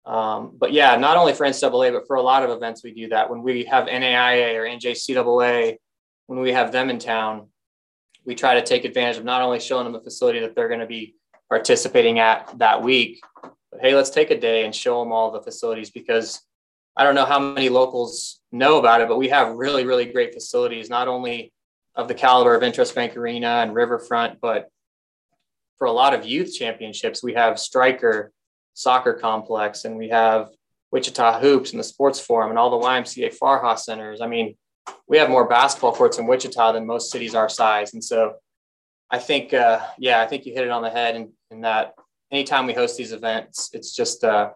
Um, 0.06 0.54
but 0.58 0.72
yeah, 0.72 0.96
not 0.98 1.18
only 1.18 1.34
for 1.34 1.46
NCAA, 1.46 1.92
but 1.92 2.08
for 2.08 2.16
a 2.16 2.22
lot 2.22 2.44
of 2.44 2.52
events, 2.52 2.84
we 2.84 2.94
do 2.94 3.10
that. 3.10 3.30
When 3.30 3.42
we 3.42 3.66
have 3.66 3.88
NAIA 3.88 4.56
or 4.56 4.64
NJCAA, 4.64 5.78
when 6.28 6.40
we 6.40 6.52
have 6.52 6.72
them 6.72 6.90
in 6.90 7.00
town, 7.00 7.48
we 8.24 8.36
try 8.36 8.56
to 8.56 8.62
take 8.62 8.86
advantage 8.86 9.18
of 9.18 9.24
not 9.24 9.42
only 9.42 9.60
showing 9.60 9.86
them 9.86 9.94
the 9.94 10.02
facility 10.02 10.40
that 10.42 10.56
they're 10.56 10.68
going 10.68 10.80
to 10.80 10.86
be 10.86 11.16
participating 11.50 12.20
at 12.20 12.58
that 12.60 12.84
week, 12.84 13.20
but 13.42 13.82
hey, 13.82 13.96
let's 13.96 14.12
take 14.12 14.32
a 14.32 14.40
day 14.40 14.66
and 14.66 14.76
show 14.76 15.00
them 15.04 15.12
all 15.12 15.32
the 15.32 15.42
facilities 15.42 15.90
because 15.90 16.42
I 16.98 17.04
don't 17.04 17.16
know 17.16 17.26
how 17.26 17.40
many 17.40 17.70
locals 17.70 18.40
know 18.52 18.78
about 18.80 19.02
it, 19.02 19.08
but 19.08 19.18
we 19.18 19.30
have 19.30 19.56
really, 19.56 19.86
really 19.86 20.06
great 20.06 20.34
facilities, 20.34 20.90
not 20.90 21.08
only 21.08 21.52
of 21.96 22.08
the 22.08 22.14
caliber 22.14 22.56
of 22.56 22.62
Intrust 22.62 22.96
Bank 22.96 23.16
Arena 23.18 23.48
and 23.62 23.74
Riverfront, 23.74 24.40
but 24.42 24.70
for 25.78 25.88
a 25.88 25.92
lot 25.92 26.14
of 26.14 26.26
youth 26.26 26.54
championships, 26.54 27.22
we 27.22 27.34
have 27.34 27.60
Stryker 27.60 28.32
Soccer 28.74 29.14
Complex 29.14 29.86
and 29.86 29.98
we 29.98 30.10
have 30.10 30.50
Wichita 30.92 31.40
Hoops 31.40 31.72
and 31.72 31.80
the 31.80 31.84
Sports 31.84 32.20
Forum 32.20 32.50
and 32.50 32.60
all 32.60 32.80
the 32.80 32.86
YMCA 32.86 33.38
Farha 33.38 33.78
centers. 33.78 34.22
I 34.22 34.28
mean, 34.28 34.56
we 35.08 35.18
have 35.18 35.30
more 35.30 35.48
basketball 35.48 35.94
courts 35.94 36.18
in 36.18 36.28
Wichita 36.28 36.74
than 36.74 36.86
most 36.86 37.12
cities 37.12 37.36
our 37.36 37.50
size. 37.50 37.94
And 37.94 38.04
so 38.04 38.36
I 39.10 39.20
think, 39.20 39.54
uh, 39.54 39.80
yeah, 39.98 40.22
I 40.22 40.28
think 40.28 40.46
you 40.46 40.54
hit 40.54 40.64
it 40.64 40.70
on 40.70 40.82
the 40.82 40.90
head 40.90 41.16
in, 41.16 41.34
in 41.52 41.62
that 41.62 41.94
anytime 42.32 42.66
we 42.66 42.74
host 42.74 42.98
these 42.98 43.12
events, 43.12 43.70
it's 43.74 43.96
just, 43.96 44.24
uh, 44.24 44.52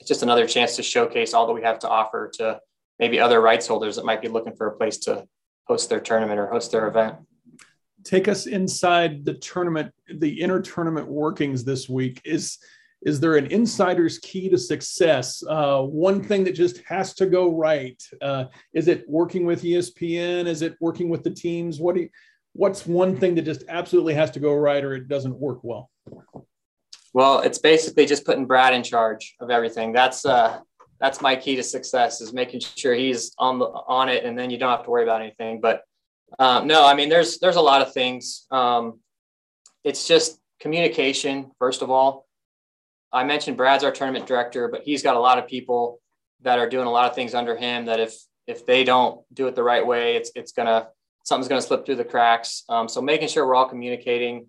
it's 0.00 0.08
just 0.08 0.22
another 0.22 0.46
chance 0.46 0.76
to 0.76 0.82
showcase 0.82 1.34
all 1.34 1.46
that 1.46 1.52
we 1.52 1.62
have 1.62 1.78
to 1.80 1.88
offer 1.88 2.30
to 2.34 2.58
maybe 2.98 3.20
other 3.20 3.40
rights 3.40 3.66
holders 3.66 3.96
that 3.96 4.04
might 4.04 4.22
be 4.22 4.28
looking 4.28 4.56
for 4.56 4.66
a 4.66 4.76
place 4.76 4.98
to 4.98 5.26
host 5.66 5.88
their 5.88 6.00
tournament 6.00 6.40
or 6.40 6.46
host 6.46 6.72
their 6.72 6.88
event. 6.88 7.16
Take 8.02 8.26
us 8.28 8.46
inside 8.46 9.24
the 9.24 9.34
tournament, 9.34 9.92
the 10.12 10.40
inner 10.40 10.60
tournament 10.60 11.06
workings 11.06 11.64
this 11.64 11.88
week. 11.88 12.20
Is 12.24 12.58
is 13.02 13.18
there 13.18 13.36
an 13.36 13.46
insider's 13.46 14.18
key 14.18 14.50
to 14.50 14.58
success? 14.58 15.42
Uh, 15.48 15.82
one 15.82 16.22
thing 16.22 16.44
that 16.44 16.54
just 16.54 16.82
has 16.86 17.14
to 17.14 17.24
go 17.24 17.56
right? 17.56 18.02
Uh, 18.20 18.44
is 18.74 18.88
it 18.88 19.08
working 19.08 19.46
with 19.46 19.62
ESPN? 19.62 20.46
Is 20.46 20.60
it 20.60 20.76
working 20.80 21.08
with 21.08 21.24
the 21.24 21.30
teams? 21.30 21.80
What 21.80 21.94
do 21.94 22.02
you, 22.02 22.10
what's 22.52 22.86
one 22.86 23.16
thing 23.16 23.34
that 23.36 23.46
just 23.46 23.64
absolutely 23.68 24.12
has 24.14 24.30
to 24.32 24.40
go 24.40 24.52
right 24.52 24.84
or 24.84 24.94
it 24.94 25.08
doesn't 25.08 25.34
work 25.34 25.60
well? 25.62 25.90
Well, 27.12 27.40
it's 27.40 27.58
basically 27.58 28.06
just 28.06 28.24
putting 28.24 28.46
Brad 28.46 28.72
in 28.72 28.82
charge 28.82 29.34
of 29.40 29.50
everything. 29.50 29.92
That's 29.92 30.24
uh, 30.24 30.60
that's 31.00 31.20
my 31.20 31.34
key 31.34 31.56
to 31.56 31.62
success 31.62 32.20
is 32.20 32.32
making 32.32 32.60
sure 32.60 32.94
he's 32.94 33.32
on 33.38 33.58
the 33.58 33.66
on 33.66 34.08
it, 34.08 34.24
and 34.24 34.38
then 34.38 34.50
you 34.50 34.58
don't 34.58 34.70
have 34.70 34.84
to 34.84 34.90
worry 34.90 35.02
about 35.02 35.22
anything. 35.22 35.60
But 35.60 35.82
um, 36.38 36.66
no, 36.66 36.86
I 36.86 36.94
mean, 36.94 37.08
there's 37.08 37.38
there's 37.38 37.56
a 37.56 37.60
lot 37.60 37.82
of 37.82 37.92
things. 37.92 38.46
Um, 38.50 39.00
it's 39.82 40.06
just 40.06 40.38
communication 40.60 41.50
first 41.58 41.82
of 41.82 41.90
all. 41.90 42.26
I 43.12 43.24
mentioned 43.24 43.56
Brad's 43.56 43.82
our 43.82 43.90
tournament 43.90 44.26
director, 44.26 44.68
but 44.68 44.82
he's 44.82 45.02
got 45.02 45.16
a 45.16 45.20
lot 45.20 45.38
of 45.38 45.48
people 45.48 46.00
that 46.42 46.58
are 46.58 46.68
doing 46.68 46.86
a 46.86 46.90
lot 46.90 47.08
of 47.08 47.14
things 47.14 47.34
under 47.34 47.56
him. 47.56 47.86
That 47.86 47.98
if 47.98 48.14
if 48.46 48.66
they 48.66 48.84
don't 48.84 49.22
do 49.34 49.48
it 49.48 49.56
the 49.56 49.64
right 49.64 49.84
way, 49.84 50.16
it's 50.16 50.30
it's 50.36 50.52
gonna 50.52 50.88
something's 51.24 51.48
gonna 51.48 51.62
slip 51.62 51.86
through 51.86 51.96
the 51.96 52.04
cracks. 52.04 52.64
Um, 52.68 52.88
so 52.88 53.00
making 53.00 53.28
sure 53.28 53.46
we're 53.46 53.56
all 53.56 53.68
communicating. 53.68 54.46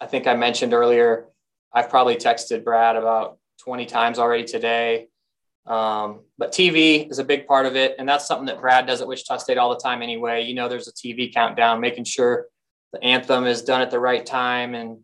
I 0.00 0.06
think 0.06 0.26
I 0.26 0.34
mentioned 0.34 0.72
earlier. 0.72 1.26
I've 1.72 1.88
probably 1.88 2.16
texted 2.16 2.64
Brad 2.64 2.96
about 2.96 3.38
20 3.64 3.86
times 3.86 4.18
already 4.18 4.44
today. 4.44 5.08
Um, 5.66 6.20
but 6.38 6.52
TV 6.52 7.10
is 7.10 7.18
a 7.18 7.24
big 7.24 7.46
part 7.46 7.66
of 7.66 7.76
it. 7.76 7.94
And 7.98 8.08
that's 8.08 8.26
something 8.26 8.46
that 8.46 8.60
Brad 8.60 8.86
does 8.86 9.00
at 9.00 9.06
Wichita 9.06 9.38
State 9.38 9.58
all 9.58 9.70
the 9.70 9.80
time 9.80 10.02
anyway. 10.02 10.42
You 10.42 10.54
know, 10.54 10.68
there's 10.68 10.88
a 10.88 10.92
TV 10.92 11.32
countdown, 11.32 11.80
making 11.80 12.04
sure 12.04 12.46
the 12.92 13.02
anthem 13.04 13.46
is 13.46 13.62
done 13.62 13.82
at 13.82 13.90
the 13.90 14.00
right 14.00 14.24
time 14.24 14.74
and 14.74 14.98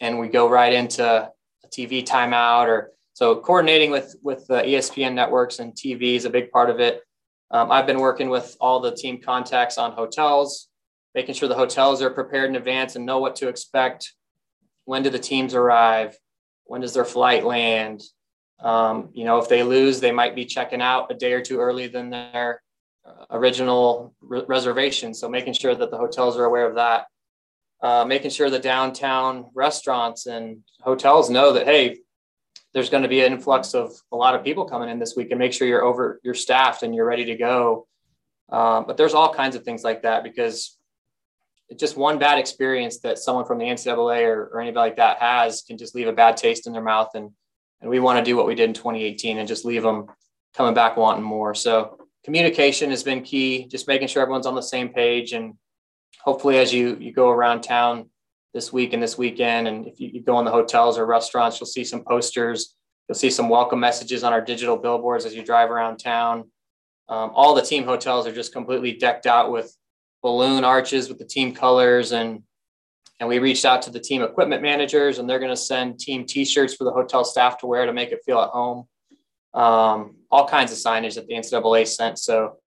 and 0.00 0.18
we 0.18 0.28
go 0.28 0.48
right 0.48 0.72
into 0.72 1.04
a 1.04 1.68
TV 1.68 2.06
timeout 2.06 2.68
or 2.68 2.92
so 3.14 3.40
coordinating 3.40 3.90
with 3.90 4.14
with 4.22 4.46
the 4.46 4.62
ESPN 4.62 5.14
networks 5.14 5.58
and 5.58 5.74
TV 5.74 6.14
is 6.14 6.24
a 6.24 6.30
big 6.30 6.50
part 6.50 6.70
of 6.70 6.78
it. 6.78 7.02
Um, 7.50 7.70
I've 7.70 7.86
been 7.86 7.98
working 7.98 8.28
with 8.28 8.56
all 8.60 8.78
the 8.80 8.94
team 8.94 9.20
contacts 9.20 9.78
on 9.78 9.92
hotels, 9.92 10.68
making 11.14 11.34
sure 11.34 11.48
the 11.48 11.54
hotels 11.54 12.02
are 12.02 12.10
prepared 12.10 12.50
in 12.50 12.56
advance 12.56 12.94
and 12.94 13.06
know 13.06 13.18
what 13.18 13.36
to 13.36 13.48
expect. 13.48 14.12
When 14.90 15.02
do 15.02 15.10
the 15.10 15.26
teams 15.30 15.52
arrive? 15.54 16.16
When 16.70 16.80
does 16.80 16.94
their 16.94 17.04
flight 17.04 17.44
land? 17.44 17.98
Um, 18.70 19.10
you 19.18 19.24
know, 19.26 19.36
if 19.42 19.48
they 19.48 19.62
lose, 19.62 20.00
they 20.00 20.12
might 20.20 20.34
be 20.34 20.46
checking 20.46 20.82
out 20.90 21.12
a 21.12 21.14
day 21.14 21.32
or 21.34 21.42
two 21.42 21.58
early 21.60 21.88
than 21.88 22.08
their 22.10 22.62
uh, 23.06 23.24
original 23.38 24.14
re- 24.32 24.48
reservation. 24.48 25.12
So 25.14 25.28
making 25.28 25.54
sure 25.60 25.74
that 25.74 25.90
the 25.90 26.00
hotels 26.04 26.38
are 26.38 26.46
aware 26.50 26.66
of 26.66 26.76
that. 26.76 27.00
uh, 27.80 28.04
making 28.04 28.30
sure 28.30 28.50
the 28.50 28.58
downtown 28.58 29.46
restaurants 29.54 30.26
and 30.26 30.62
hotels 30.80 31.30
know 31.30 31.52
that 31.52 31.66
hey, 31.66 31.98
there's 32.74 32.90
going 32.90 33.02
to 33.02 33.08
be 33.08 33.20
an 33.22 33.32
influx 33.32 33.74
of 33.74 33.92
a 34.12 34.16
lot 34.16 34.34
of 34.34 34.44
people 34.44 34.64
coming 34.64 34.88
in 34.88 34.98
this 34.98 35.14
week, 35.16 35.30
and 35.30 35.38
make 35.38 35.52
sure 35.52 35.66
you're 35.66 35.84
over, 35.84 36.20
you're 36.22 36.34
staffed, 36.34 36.82
and 36.82 36.94
you're 36.94 37.06
ready 37.06 37.24
to 37.26 37.36
go. 37.36 37.86
Um, 38.50 38.84
but 38.86 38.96
there's 38.96 39.14
all 39.14 39.32
kinds 39.32 39.56
of 39.56 39.62
things 39.62 39.84
like 39.84 40.02
that 40.02 40.22
because 40.22 40.77
just 41.76 41.96
one 41.96 42.18
bad 42.18 42.38
experience 42.38 43.00
that 43.00 43.18
someone 43.18 43.44
from 43.44 43.58
the 43.58 43.64
NCAA 43.64 44.26
or, 44.26 44.50
or 44.52 44.60
anybody 44.60 44.90
like 44.90 44.96
that 44.96 45.18
has 45.18 45.62
can 45.62 45.76
just 45.76 45.94
leave 45.94 46.08
a 46.08 46.12
bad 46.12 46.36
taste 46.36 46.66
in 46.66 46.72
their 46.72 46.82
mouth. 46.82 47.10
And, 47.14 47.30
and 47.80 47.90
we 47.90 48.00
want 48.00 48.18
to 48.18 48.24
do 48.24 48.36
what 48.36 48.46
we 48.46 48.54
did 48.54 48.70
in 48.70 48.74
2018 48.74 49.38
and 49.38 49.46
just 49.46 49.64
leave 49.64 49.82
them 49.82 50.06
coming 50.54 50.74
back 50.74 50.96
wanting 50.96 51.24
more. 51.24 51.54
So 51.54 51.98
communication 52.24 52.90
has 52.90 53.02
been 53.02 53.22
key, 53.22 53.66
just 53.66 53.86
making 53.86 54.08
sure 54.08 54.22
everyone's 54.22 54.46
on 54.46 54.54
the 54.54 54.62
same 54.62 54.88
page. 54.88 55.32
And 55.32 55.54
hopefully 56.20 56.58
as 56.58 56.72
you, 56.72 56.96
you 57.00 57.12
go 57.12 57.28
around 57.28 57.62
town 57.62 58.08
this 58.54 58.72
week 58.72 58.94
and 58.94 59.02
this 59.02 59.18
weekend, 59.18 59.68
and 59.68 59.86
if 59.86 60.00
you, 60.00 60.08
you 60.08 60.22
go 60.22 60.38
in 60.38 60.44
the 60.44 60.50
hotels 60.50 60.98
or 60.98 61.04
restaurants, 61.04 61.60
you'll 61.60 61.66
see 61.66 61.84
some 61.84 62.02
posters, 62.02 62.74
you'll 63.08 63.14
see 63.14 63.30
some 63.30 63.48
welcome 63.48 63.78
messages 63.78 64.24
on 64.24 64.32
our 64.32 64.40
digital 64.40 64.76
billboards 64.76 65.26
as 65.26 65.34
you 65.34 65.44
drive 65.44 65.70
around 65.70 65.98
town. 65.98 66.50
Um, 67.10 67.30
all 67.34 67.54
the 67.54 67.62
team 67.62 67.84
hotels 67.84 68.26
are 68.26 68.32
just 68.32 68.52
completely 68.52 68.92
decked 68.92 69.26
out 69.26 69.52
with 69.52 69.74
balloon 70.22 70.64
arches 70.64 71.08
with 71.08 71.18
the 71.18 71.24
team 71.24 71.54
colors 71.54 72.12
and 72.12 72.42
and 73.20 73.28
we 73.28 73.40
reached 73.40 73.64
out 73.64 73.82
to 73.82 73.90
the 73.90 73.98
team 73.98 74.22
equipment 74.22 74.62
managers 74.62 75.18
and 75.18 75.28
they're 75.28 75.40
going 75.40 75.50
to 75.50 75.56
send 75.56 75.98
team 75.98 76.24
t-shirts 76.24 76.74
for 76.74 76.84
the 76.84 76.92
hotel 76.92 77.24
staff 77.24 77.58
to 77.58 77.66
wear 77.66 77.84
to 77.84 77.92
make 77.92 78.12
it 78.12 78.20
feel 78.24 78.40
at 78.40 78.50
home. 78.50 78.86
Um, 79.54 80.16
all 80.30 80.46
kinds 80.46 80.70
of 80.70 80.78
signage 80.78 81.14
that 81.14 81.26
the 81.26 81.34
ncaa 81.34 81.86
sent 81.86 82.18
so 82.18 82.58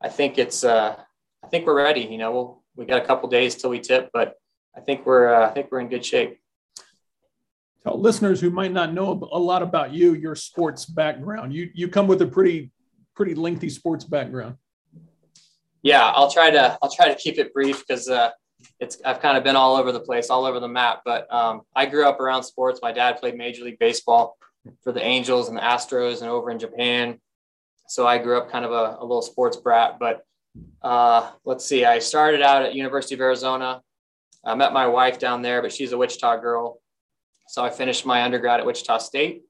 i 0.00 0.08
think 0.08 0.38
it's 0.38 0.62
uh, 0.62 0.96
i 1.44 1.48
think 1.48 1.66
we're 1.66 1.76
ready 1.76 2.02
you 2.02 2.16
know 2.16 2.32
we'll, 2.32 2.62
we 2.76 2.86
got 2.86 3.02
a 3.02 3.04
couple 3.04 3.28
days 3.28 3.56
till 3.56 3.70
we 3.70 3.80
tip 3.80 4.08
but 4.12 4.34
i 4.76 4.80
think 4.80 5.04
we're 5.04 5.34
uh, 5.34 5.48
i 5.48 5.50
think 5.52 5.70
we're 5.70 5.80
in 5.80 5.88
good 5.88 6.04
shape. 6.04 6.38
Tell 7.82 8.00
listeners 8.00 8.40
who 8.40 8.50
might 8.50 8.70
not 8.70 8.94
know 8.94 9.28
a 9.32 9.38
lot 9.38 9.62
about 9.62 9.92
you 9.92 10.14
your 10.14 10.36
sports 10.36 10.86
background. 10.86 11.52
You 11.52 11.68
you 11.74 11.88
come 11.88 12.06
with 12.06 12.22
a 12.22 12.26
pretty 12.26 12.70
pretty 13.16 13.34
lengthy 13.34 13.68
sports 13.68 14.04
background 14.04 14.56
yeah, 15.82 16.04
I'll 16.14 16.30
try 16.30 16.50
to 16.50 16.78
I'll 16.80 16.90
try 16.90 17.08
to 17.08 17.14
keep 17.14 17.38
it 17.38 17.52
brief 17.52 17.86
because 17.86 18.08
uh, 18.08 18.30
it's 18.78 18.98
I've 19.04 19.20
kind 19.20 19.36
of 19.36 19.44
been 19.44 19.56
all 19.56 19.76
over 19.76 19.92
the 19.92 20.00
place, 20.00 20.30
all 20.30 20.44
over 20.44 20.60
the 20.60 20.68
map. 20.68 21.02
But 21.04 21.32
um, 21.32 21.62
I 21.74 21.86
grew 21.86 22.06
up 22.06 22.20
around 22.20 22.44
sports. 22.44 22.80
My 22.82 22.92
dad 22.92 23.18
played 23.18 23.36
Major 23.36 23.64
League 23.64 23.78
Baseball 23.78 24.36
for 24.82 24.92
the 24.92 25.02
Angels 25.02 25.48
and 25.48 25.56
the 25.56 25.62
Astros, 25.62 26.20
and 26.20 26.30
over 26.30 26.50
in 26.50 26.58
Japan. 26.58 27.20
So 27.88 28.06
I 28.06 28.18
grew 28.18 28.38
up 28.38 28.50
kind 28.50 28.64
of 28.64 28.70
a, 28.70 28.98
a 29.00 29.02
little 29.02 29.22
sports 29.22 29.56
brat. 29.56 29.98
But 29.98 30.24
uh, 30.82 31.30
let's 31.44 31.64
see, 31.64 31.84
I 31.84 31.98
started 31.98 32.42
out 32.42 32.62
at 32.62 32.74
University 32.74 33.14
of 33.14 33.20
Arizona. 33.20 33.82
I 34.44 34.54
met 34.54 34.72
my 34.72 34.86
wife 34.86 35.18
down 35.18 35.42
there, 35.42 35.62
but 35.62 35.72
she's 35.72 35.92
a 35.92 35.98
Wichita 35.98 36.40
girl. 36.40 36.80
So 37.48 37.64
I 37.64 37.70
finished 37.70 38.06
my 38.06 38.22
undergrad 38.22 38.60
at 38.60 38.66
Wichita 38.66 38.98
State. 38.98 39.42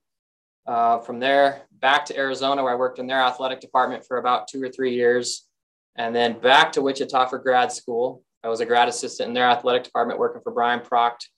Uh, 0.66 1.00
from 1.00 1.18
there, 1.18 1.62
back 1.72 2.06
to 2.06 2.16
Arizona, 2.16 2.62
where 2.62 2.72
I 2.72 2.76
worked 2.76 3.00
in 3.00 3.06
their 3.06 3.20
athletic 3.20 3.60
department 3.60 4.06
for 4.06 4.18
about 4.18 4.48
two 4.48 4.62
or 4.62 4.68
three 4.68 4.94
years 4.94 5.48
and 5.96 6.14
then 6.14 6.38
back 6.38 6.72
to 6.72 6.82
Wichita 6.82 7.26
for 7.26 7.38
grad 7.38 7.72
school. 7.72 8.22
I 8.44 8.48
was 8.48 8.60
a 8.60 8.66
grad 8.66 8.88
assistant 8.88 9.28
in 9.28 9.34
their 9.34 9.48
athletic 9.48 9.84
department 9.84 10.18
working 10.18 10.42
for 10.42 10.52
Brian 10.52 10.80
Proct. 10.80 11.28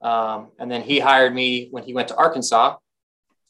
Um, 0.00 0.48
and 0.58 0.70
then 0.70 0.82
he 0.82 0.98
hired 0.98 1.34
me 1.34 1.68
when 1.70 1.84
he 1.84 1.94
went 1.94 2.08
to 2.08 2.16
Arkansas. 2.16 2.76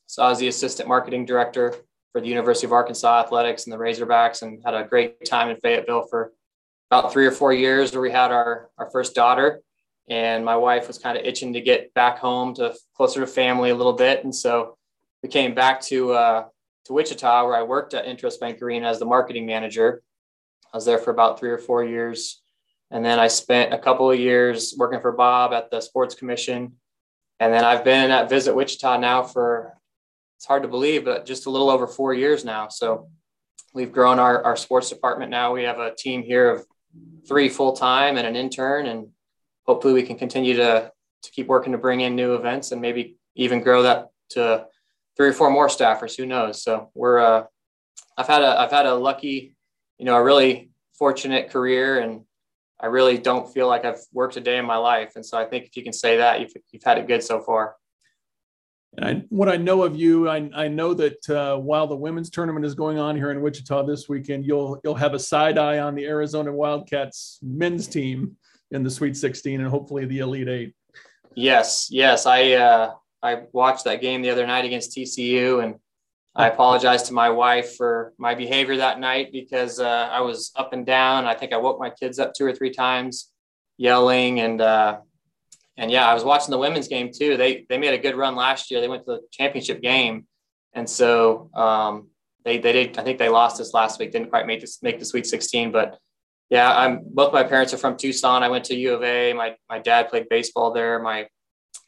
So 0.07 0.23
I 0.23 0.29
was 0.29 0.39
the 0.39 0.49
assistant 0.49 0.89
marketing 0.89 1.27
director 1.27 1.75
for 2.13 2.21
the 2.21 2.29
University 2.29 2.67
of 2.67 2.73
Arkansas 2.73 3.21
Athletics 3.21 3.65
and 3.65 3.73
the 3.73 3.79
Razorbacks 3.79 4.43
and 4.43 4.61
had 4.65 4.75
a 4.75 4.85
great 4.85 5.25
time 5.25 5.51
in 5.51 5.57
Fayetteville 5.57 6.07
for 6.09 6.33
about 6.91 7.13
three 7.13 7.27
or 7.27 7.31
four 7.31 7.53
years 7.53 7.93
where 7.93 8.01
we 8.01 8.11
had 8.11 8.31
our, 8.33 8.71
our 8.79 8.91
first 8.91 9.15
daughter. 9.15 9.61
And 10.09 10.45
my 10.45 10.57
wife 10.57 10.89
was 10.89 10.99
kind 10.99 11.19
of 11.19 11.25
itching 11.25 11.53
to 11.53 11.61
get 11.61 11.93
back 11.93 12.19
home 12.19 12.55
to 12.55 12.75
closer 12.97 13.21
to 13.21 13.27
family 13.27 13.71
a 13.71 13.75
little 13.75 13.93
bit. 13.93 14.25
And 14.25 14.35
so 14.35 14.79
we 15.23 15.29
came 15.29 15.55
back 15.55 15.83
to, 15.83 16.13
uh, 16.13 16.45
to 16.87 16.93
Wichita 16.95 17.45
where 17.45 17.57
I 17.57 17.63
worked 17.63 17.93
at 17.93 18.07
Intrust 18.07 18.41
Bank 18.41 18.63
Arena 18.63 18.89
as 18.89 18.99
the 18.99 19.05
marketing 19.05 19.45
manager. 19.45 20.03
I 20.73 20.77
was 20.77 20.85
there 20.85 20.99
for 20.99 21.11
about 21.11 21.39
three 21.39 21.51
or 21.51 21.59
four 21.59 21.85
years. 21.85 22.43
And 22.91 23.05
then 23.05 23.19
I 23.19 23.29
spent 23.29 23.75
a 23.75 23.79
couple 23.79 24.11
of 24.11 24.19
years 24.19 24.75
working 24.77 25.01
for 25.01 25.13
Bob 25.13 25.53
at 25.53 25.71
the 25.71 25.81
Sports 25.81 26.15
Commission. 26.15 26.75
And 27.41 27.53
then 27.53 27.65
I've 27.65 27.85
been 27.85 28.11
at 28.11 28.29
Visit 28.29 28.55
Wichita 28.55 28.99
now 28.99 29.23
for, 29.23 29.75
it's 30.37 30.47
hard 30.47 30.63
to 30.63 30.69
believe, 30.69 31.05
but 31.05 31.27
just 31.27 31.47
a 31.47 31.51
little 31.51 31.71
over 31.71 31.87
four 31.87 32.15
years 32.15 32.45
now. 32.45 32.69
So 32.69 33.11
we've 33.75 33.93
grown 33.93 34.19
our, 34.19 34.43
our 34.43 34.57
sports 34.57 34.89
department 34.89 35.31
now. 35.31 35.53
We 35.53 35.65
have 35.65 35.79
a 35.79 35.95
team 35.95 36.23
here 36.23 36.51
of 36.51 36.67
three 37.27 37.49
full 37.49 37.75
time 37.75 38.17
and 38.17 38.27
an 38.27 38.37
intern. 38.37 38.87
And 38.87 39.09
hopefully 39.67 39.95
we 39.95 40.03
can 40.03 40.17
continue 40.17 40.57
to, 40.57 40.91
to 41.23 41.31
keep 41.31 41.47
working 41.47 41.73
to 41.73 41.79
bring 41.79 42.01
in 42.01 42.17
new 42.17 42.35
events 42.35 42.73
and 42.73 42.81
maybe 42.81 43.19
even 43.35 43.61
grow 43.61 43.83
that 43.83 44.09
to 44.31 44.67
three 45.17 45.29
or 45.29 45.33
four 45.33 45.51
more 45.51 45.69
staffers. 45.69 46.17
Who 46.17 46.27
knows? 46.27 46.63
So 46.63 46.91
we're, 46.95 47.19
uh, 47.19 47.45
I've 48.17 48.27
had 48.27 48.43
a, 48.43 48.61
I've 48.61 48.71
had 48.71 48.87
a 48.87 48.95
lucky 48.95 49.55
you 49.99 50.05
know, 50.05 50.17
a 50.17 50.23
really 50.23 50.71
fortunate 50.99 51.51
career 51.51 51.99
and 52.01 52.23
I 52.81 52.87
really 52.87 53.19
don't 53.19 53.53
feel 53.53 53.67
like 53.67 53.85
I've 53.85 54.01
worked 54.13 54.37
a 54.37 54.41
day 54.41 54.57
in 54.57 54.65
my 54.65 54.77
life. 54.77 55.13
And 55.17 55.27
so 55.27 55.37
I 55.37 55.45
think 55.45 55.67
if 55.67 55.77
you 55.77 55.83
can 55.83 55.93
say 55.93 56.19
that, 56.19 56.41
you've, 56.41 56.53
you've 56.71 56.85
had 56.85 56.99
it 56.99 57.09
good 57.09 57.23
so 57.23 57.41
far. 57.41 57.75
And 58.97 59.05
I, 59.05 59.25
what 59.29 59.49
I 59.49 59.57
know 59.57 59.83
of 59.83 59.97
you, 59.97 60.29
I, 60.29 60.49
I 60.55 60.69
know 60.69 60.95
that 60.95 61.29
uh, 61.29 61.57
while 61.59 61.87
the 61.87 61.97
women's 61.97 62.31
tournament 62.31 62.65
is 62.65 62.75
going 62.75 62.99
on 62.99 63.17
here 63.17 63.31
in 63.31 63.41
Wichita 63.43 63.85
this 63.85 64.09
weekend, 64.09 64.47
you'll 64.47 64.81
you'll 64.83 64.95
have 64.95 65.15
a 65.15 65.19
side 65.19 65.59
eye 65.59 65.79
on 65.79 65.95
the 65.95 66.07
Arizona 66.07 66.53
Wildcats 66.53 67.39
men's 67.43 67.87
team 67.87 68.37
in 68.71 68.83
the 68.83 68.91
Sweet 68.91 69.17
16 69.17 69.61
and 69.61 69.69
hopefully 69.69 70.07
the 70.07 70.21
Elite 70.21 70.49
Eight. 70.49 70.75
Yes, 71.35 71.89
yes, 71.91 72.27
I 72.27 72.53
uh, 72.53 72.95
I 73.23 73.43
watched 73.53 73.85
that 73.85 74.01
game 74.01 74.23
the 74.23 74.31
other 74.31 74.47
night 74.47 74.65
against 74.65 74.97
TCU, 74.97 75.63
and 75.63 75.77
I 76.39 76.47
apologize 76.47 77.03
to 77.05 77.13
my 77.13 77.31
wife 77.31 77.75
for 77.75 78.13
my 78.17 78.37
behavior 78.37 78.77
that 78.77 79.01
night 79.01 79.33
because 79.33 79.81
uh, 79.81 80.09
I 80.13 80.21
was 80.21 80.53
up 80.55 80.73
and 80.73 80.87
down. 80.87 81.25
I 81.25 81.35
think 81.35 81.53
I 81.53 81.57
woke 81.57 81.81
my 81.81 81.91
kids 81.91 82.21
up 82.21 82.33
two 82.33 82.47
or 82.47 82.55
three 82.55 82.71
times, 82.71 83.33
yelling 83.77 84.39
and 84.39 84.61
uh, 84.61 84.99
and 85.77 85.91
yeah, 85.91 86.09
I 86.09 86.15
was 86.15 86.23
watching 86.23 86.53
the 86.53 86.59
women's 86.59 86.87
game 86.87 87.11
too. 87.13 87.37
They 87.37 87.67
they 87.69 87.77
made 87.77 87.93
a 87.93 87.99
good 87.99 88.15
run 88.15 88.37
last 88.37 88.71
year. 88.71 88.81
They 88.81 88.87
went 88.87 89.05
to 89.07 89.17
the 89.17 89.21
championship 89.33 89.83
game, 89.83 90.29
and 90.75 90.89
so 90.89 91.51
um, 91.55 92.11
they 92.45 92.59
they 92.59 92.73
did. 92.73 92.99
I 92.99 93.03
think 93.03 93.19
they 93.19 93.29
lost 93.29 93.59
this 93.59 93.75
last 93.75 93.99
week. 93.99 94.13
Didn't 94.13 94.31
quite 94.31 94.47
make 94.47 94.61
this 94.61 94.81
make 94.81 95.01
the 95.01 95.05
Sweet 95.05 95.27
16, 95.27 95.73
but 95.73 95.99
yeah, 96.51 96.73
I'm 96.73 97.01
both 97.05 97.33
my 97.33 97.43
parents 97.43 97.75
are 97.75 97.79
from 97.79 97.97
Tucson. 97.97 98.45
I 98.45 98.49
went 98.49 98.65
to 98.67 98.77
U 98.77 98.95
of 98.95 99.03
A. 99.03 99.33
My 99.33 99.57
my 99.69 99.81
dad 99.81 100.09
played 100.09 100.29
baseball 100.29 100.73
there. 100.73 101.01
My 101.03 101.27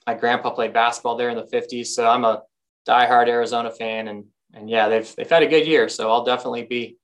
my 0.09 0.15
grandpa 0.15 0.51
played 0.51 0.73
basketball 0.73 1.17
there 1.17 1.31
in 1.31 1.37
the 1.37 1.45
50s. 1.45 1.87
So 1.87 2.09
I'm 2.09 2.25
a 2.25 2.43
diehard 2.89 3.29
Arizona 3.29 3.71
fan, 3.71 4.09
and 4.09 4.25
and 4.55 4.69
yeah, 4.69 4.89
they've 4.89 5.15
they've 5.17 5.31
had 5.31 5.43
a 5.43 5.49
good 5.49 5.67
year. 5.67 5.89
So 5.89 6.11
I'll 6.11 6.25
definitely 6.25 6.65
be 6.65 6.99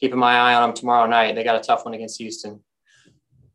keeping 0.00 0.18
my 0.18 0.34
eye 0.34 0.54
on 0.54 0.68
them 0.68 0.76
tomorrow 0.76 1.06
night. 1.06 1.34
They 1.34 1.44
got 1.44 1.56
a 1.56 1.60
tough 1.60 1.84
one 1.84 1.94
against 1.94 2.18
Houston. 2.18 2.62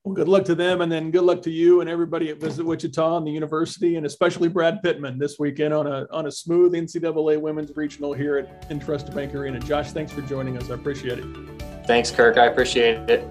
Well, 0.04 0.14
good 0.14 0.28
luck 0.28 0.46
to 0.46 0.54
them, 0.54 0.82
and 0.82 0.92
then 0.92 1.10
good 1.10 1.24
luck 1.24 1.42
to 1.44 1.52
you 1.52 1.82
and 1.82 1.90
everybody 1.90 2.30
at 2.30 2.40
Visit 2.40 2.64
Wichita 2.64 3.18
and 3.18 3.26
the 3.26 3.32
university, 3.32 3.96
and 3.96 4.06
especially 4.06 4.48
Brad 4.48 4.84
Pittman 4.84 5.18
this 5.18 5.40
weekend 5.40 5.74
on 5.74 5.88
a 5.88 6.06
on 6.12 6.28
a 6.28 6.32
smooth 6.32 6.74
NCAA 6.74 7.42
women's 7.42 7.76
regional 7.76 8.14
here 8.14 8.38
at 8.38 8.70
Intrust 8.70 9.14
Bank 9.16 9.34
Arena. 9.34 9.60
Josh, 9.60 9.92
thanks 9.94 10.12
for 10.12 10.22
joining 10.22 10.58
us. 10.58 10.70
I 10.70 10.76
appreciate 10.76 11.20
it. 11.20 11.26
Thanks, 11.88 12.12
Kirk. 12.12 12.38
I 12.38 12.46
appreciate 12.46 13.10
it. 13.10 13.28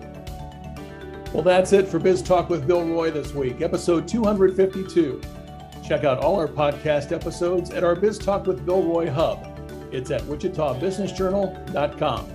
Well, 1.33 1.43
that's 1.43 1.73
it 1.73 1.87
for 1.87 2.01
Biz 2.01 2.23
Talk 2.23 2.49
with 2.49 2.67
Bill 2.67 2.85
Roy 2.85 3.11
this 3.11 3.35
week, 3.35 3.61
episode 3.61 4.07
252. 4.09 5.21
Check 5.87 6.03
out 6.03 6.19
all 6.19 6.37
our 6.37 6.49
podcast 6.49 7.13
episodes 7.13 7.71
at 7.71 7.85
our 7.85 7.95
Biz 7.95 8.19
Talk 8.19 8.47
with 8.47 8.67
Bill 8.67 8.83
Roy 8.83 9.09
hub 9.11 9.54
it's 9.95 10.11
at 10.11 10.23
wichitabusinessjournal.com. 10.23 12.27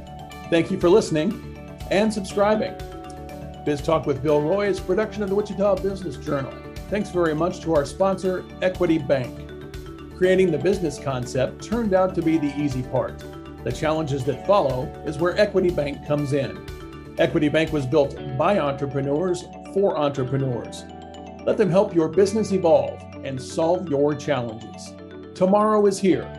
Thank 0.49 0.71
you 0.71 0.79
for 0.79 0.89
listening 0.89 1.59
and 1.91 2.13
subscribing. 2.13 2.73
Biz 3.65 3.81
Talk 3.81 4.05
with 4.05 4.23
Bill 4.23 4.41
Roy 4.41 4.67
is 4.67 4.79
production 4.79 5.21
of 5.21 5.27
the 5.29 5.35
Wichita 5.35 5.75
Business 5.75 6.15
Journal. 6.17 6.53
Thanks 6.89 7.09
very 7.09 7.35
much 7.35 7.59
to 7.61 7.75
our 7.75 7.85
sponsor, 7.85 8.45
Equity 8.61 8.97
Bank. 8.97 9.51
Creating 10.17 10.51
the 10.51 10.57
business 10.57 10.97
concept 10.97 11.63
turned 11.63 11.93
out 11.93 12.15
to 12.15 12.21
be 12.21 12.37
the 12.37 12.57
easy 12.57 12.83
part. 12.83 13.23
The 13.63 13.71
challenges 13.71 14.23
that 14.25 14.47
follow 14.47 14.85
is 15.05 15.17
where 15.17 15.37
Equity 15.37 15.69
Bank 15.69 16.07
comes 16.07 16.33
in. 16.33 16.65
Equity 17.19 17.49
Bank 17.49 17.73
was 17.73 17.85
built 17.85 18.17
by 18.37 18.59
entrepreneurs 18.59 19.43
for 19.73 19.97
entrepreneurs. 19.97 20.85
Let 21.45 21.57
them 21.57 21.69
help 21.69 21.93
your 21.93 22.07
business 22.07 22.53
evolve 22.53 23.01
and 23.23 23.41
solve 23.41 23.89
your 23.89 24.15
challenges. 24.15 24.93
Tomorrow 25.35 25.85
is 25.85 25.99
here 25.99 26.38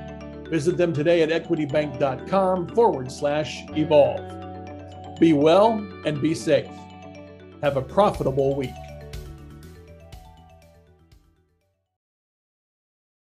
Visit 0.50 0.76
them 0.76 0.92
today 0.92 1.22
at 1.22 1.30
equitybank.com 1.30 2.74
forward 2.74 3.12
slash 3.12 3.64
evolve. 3.76 4.20
Be 5.20 5.32
well 5.32 5.74
and 6.04 6.20
be 6.20 6.34
safe. 6.34 6.68
Have 7.62 7.76
a 7.76 7.82
profitable 7.82 8.56
week. 8.56 8.74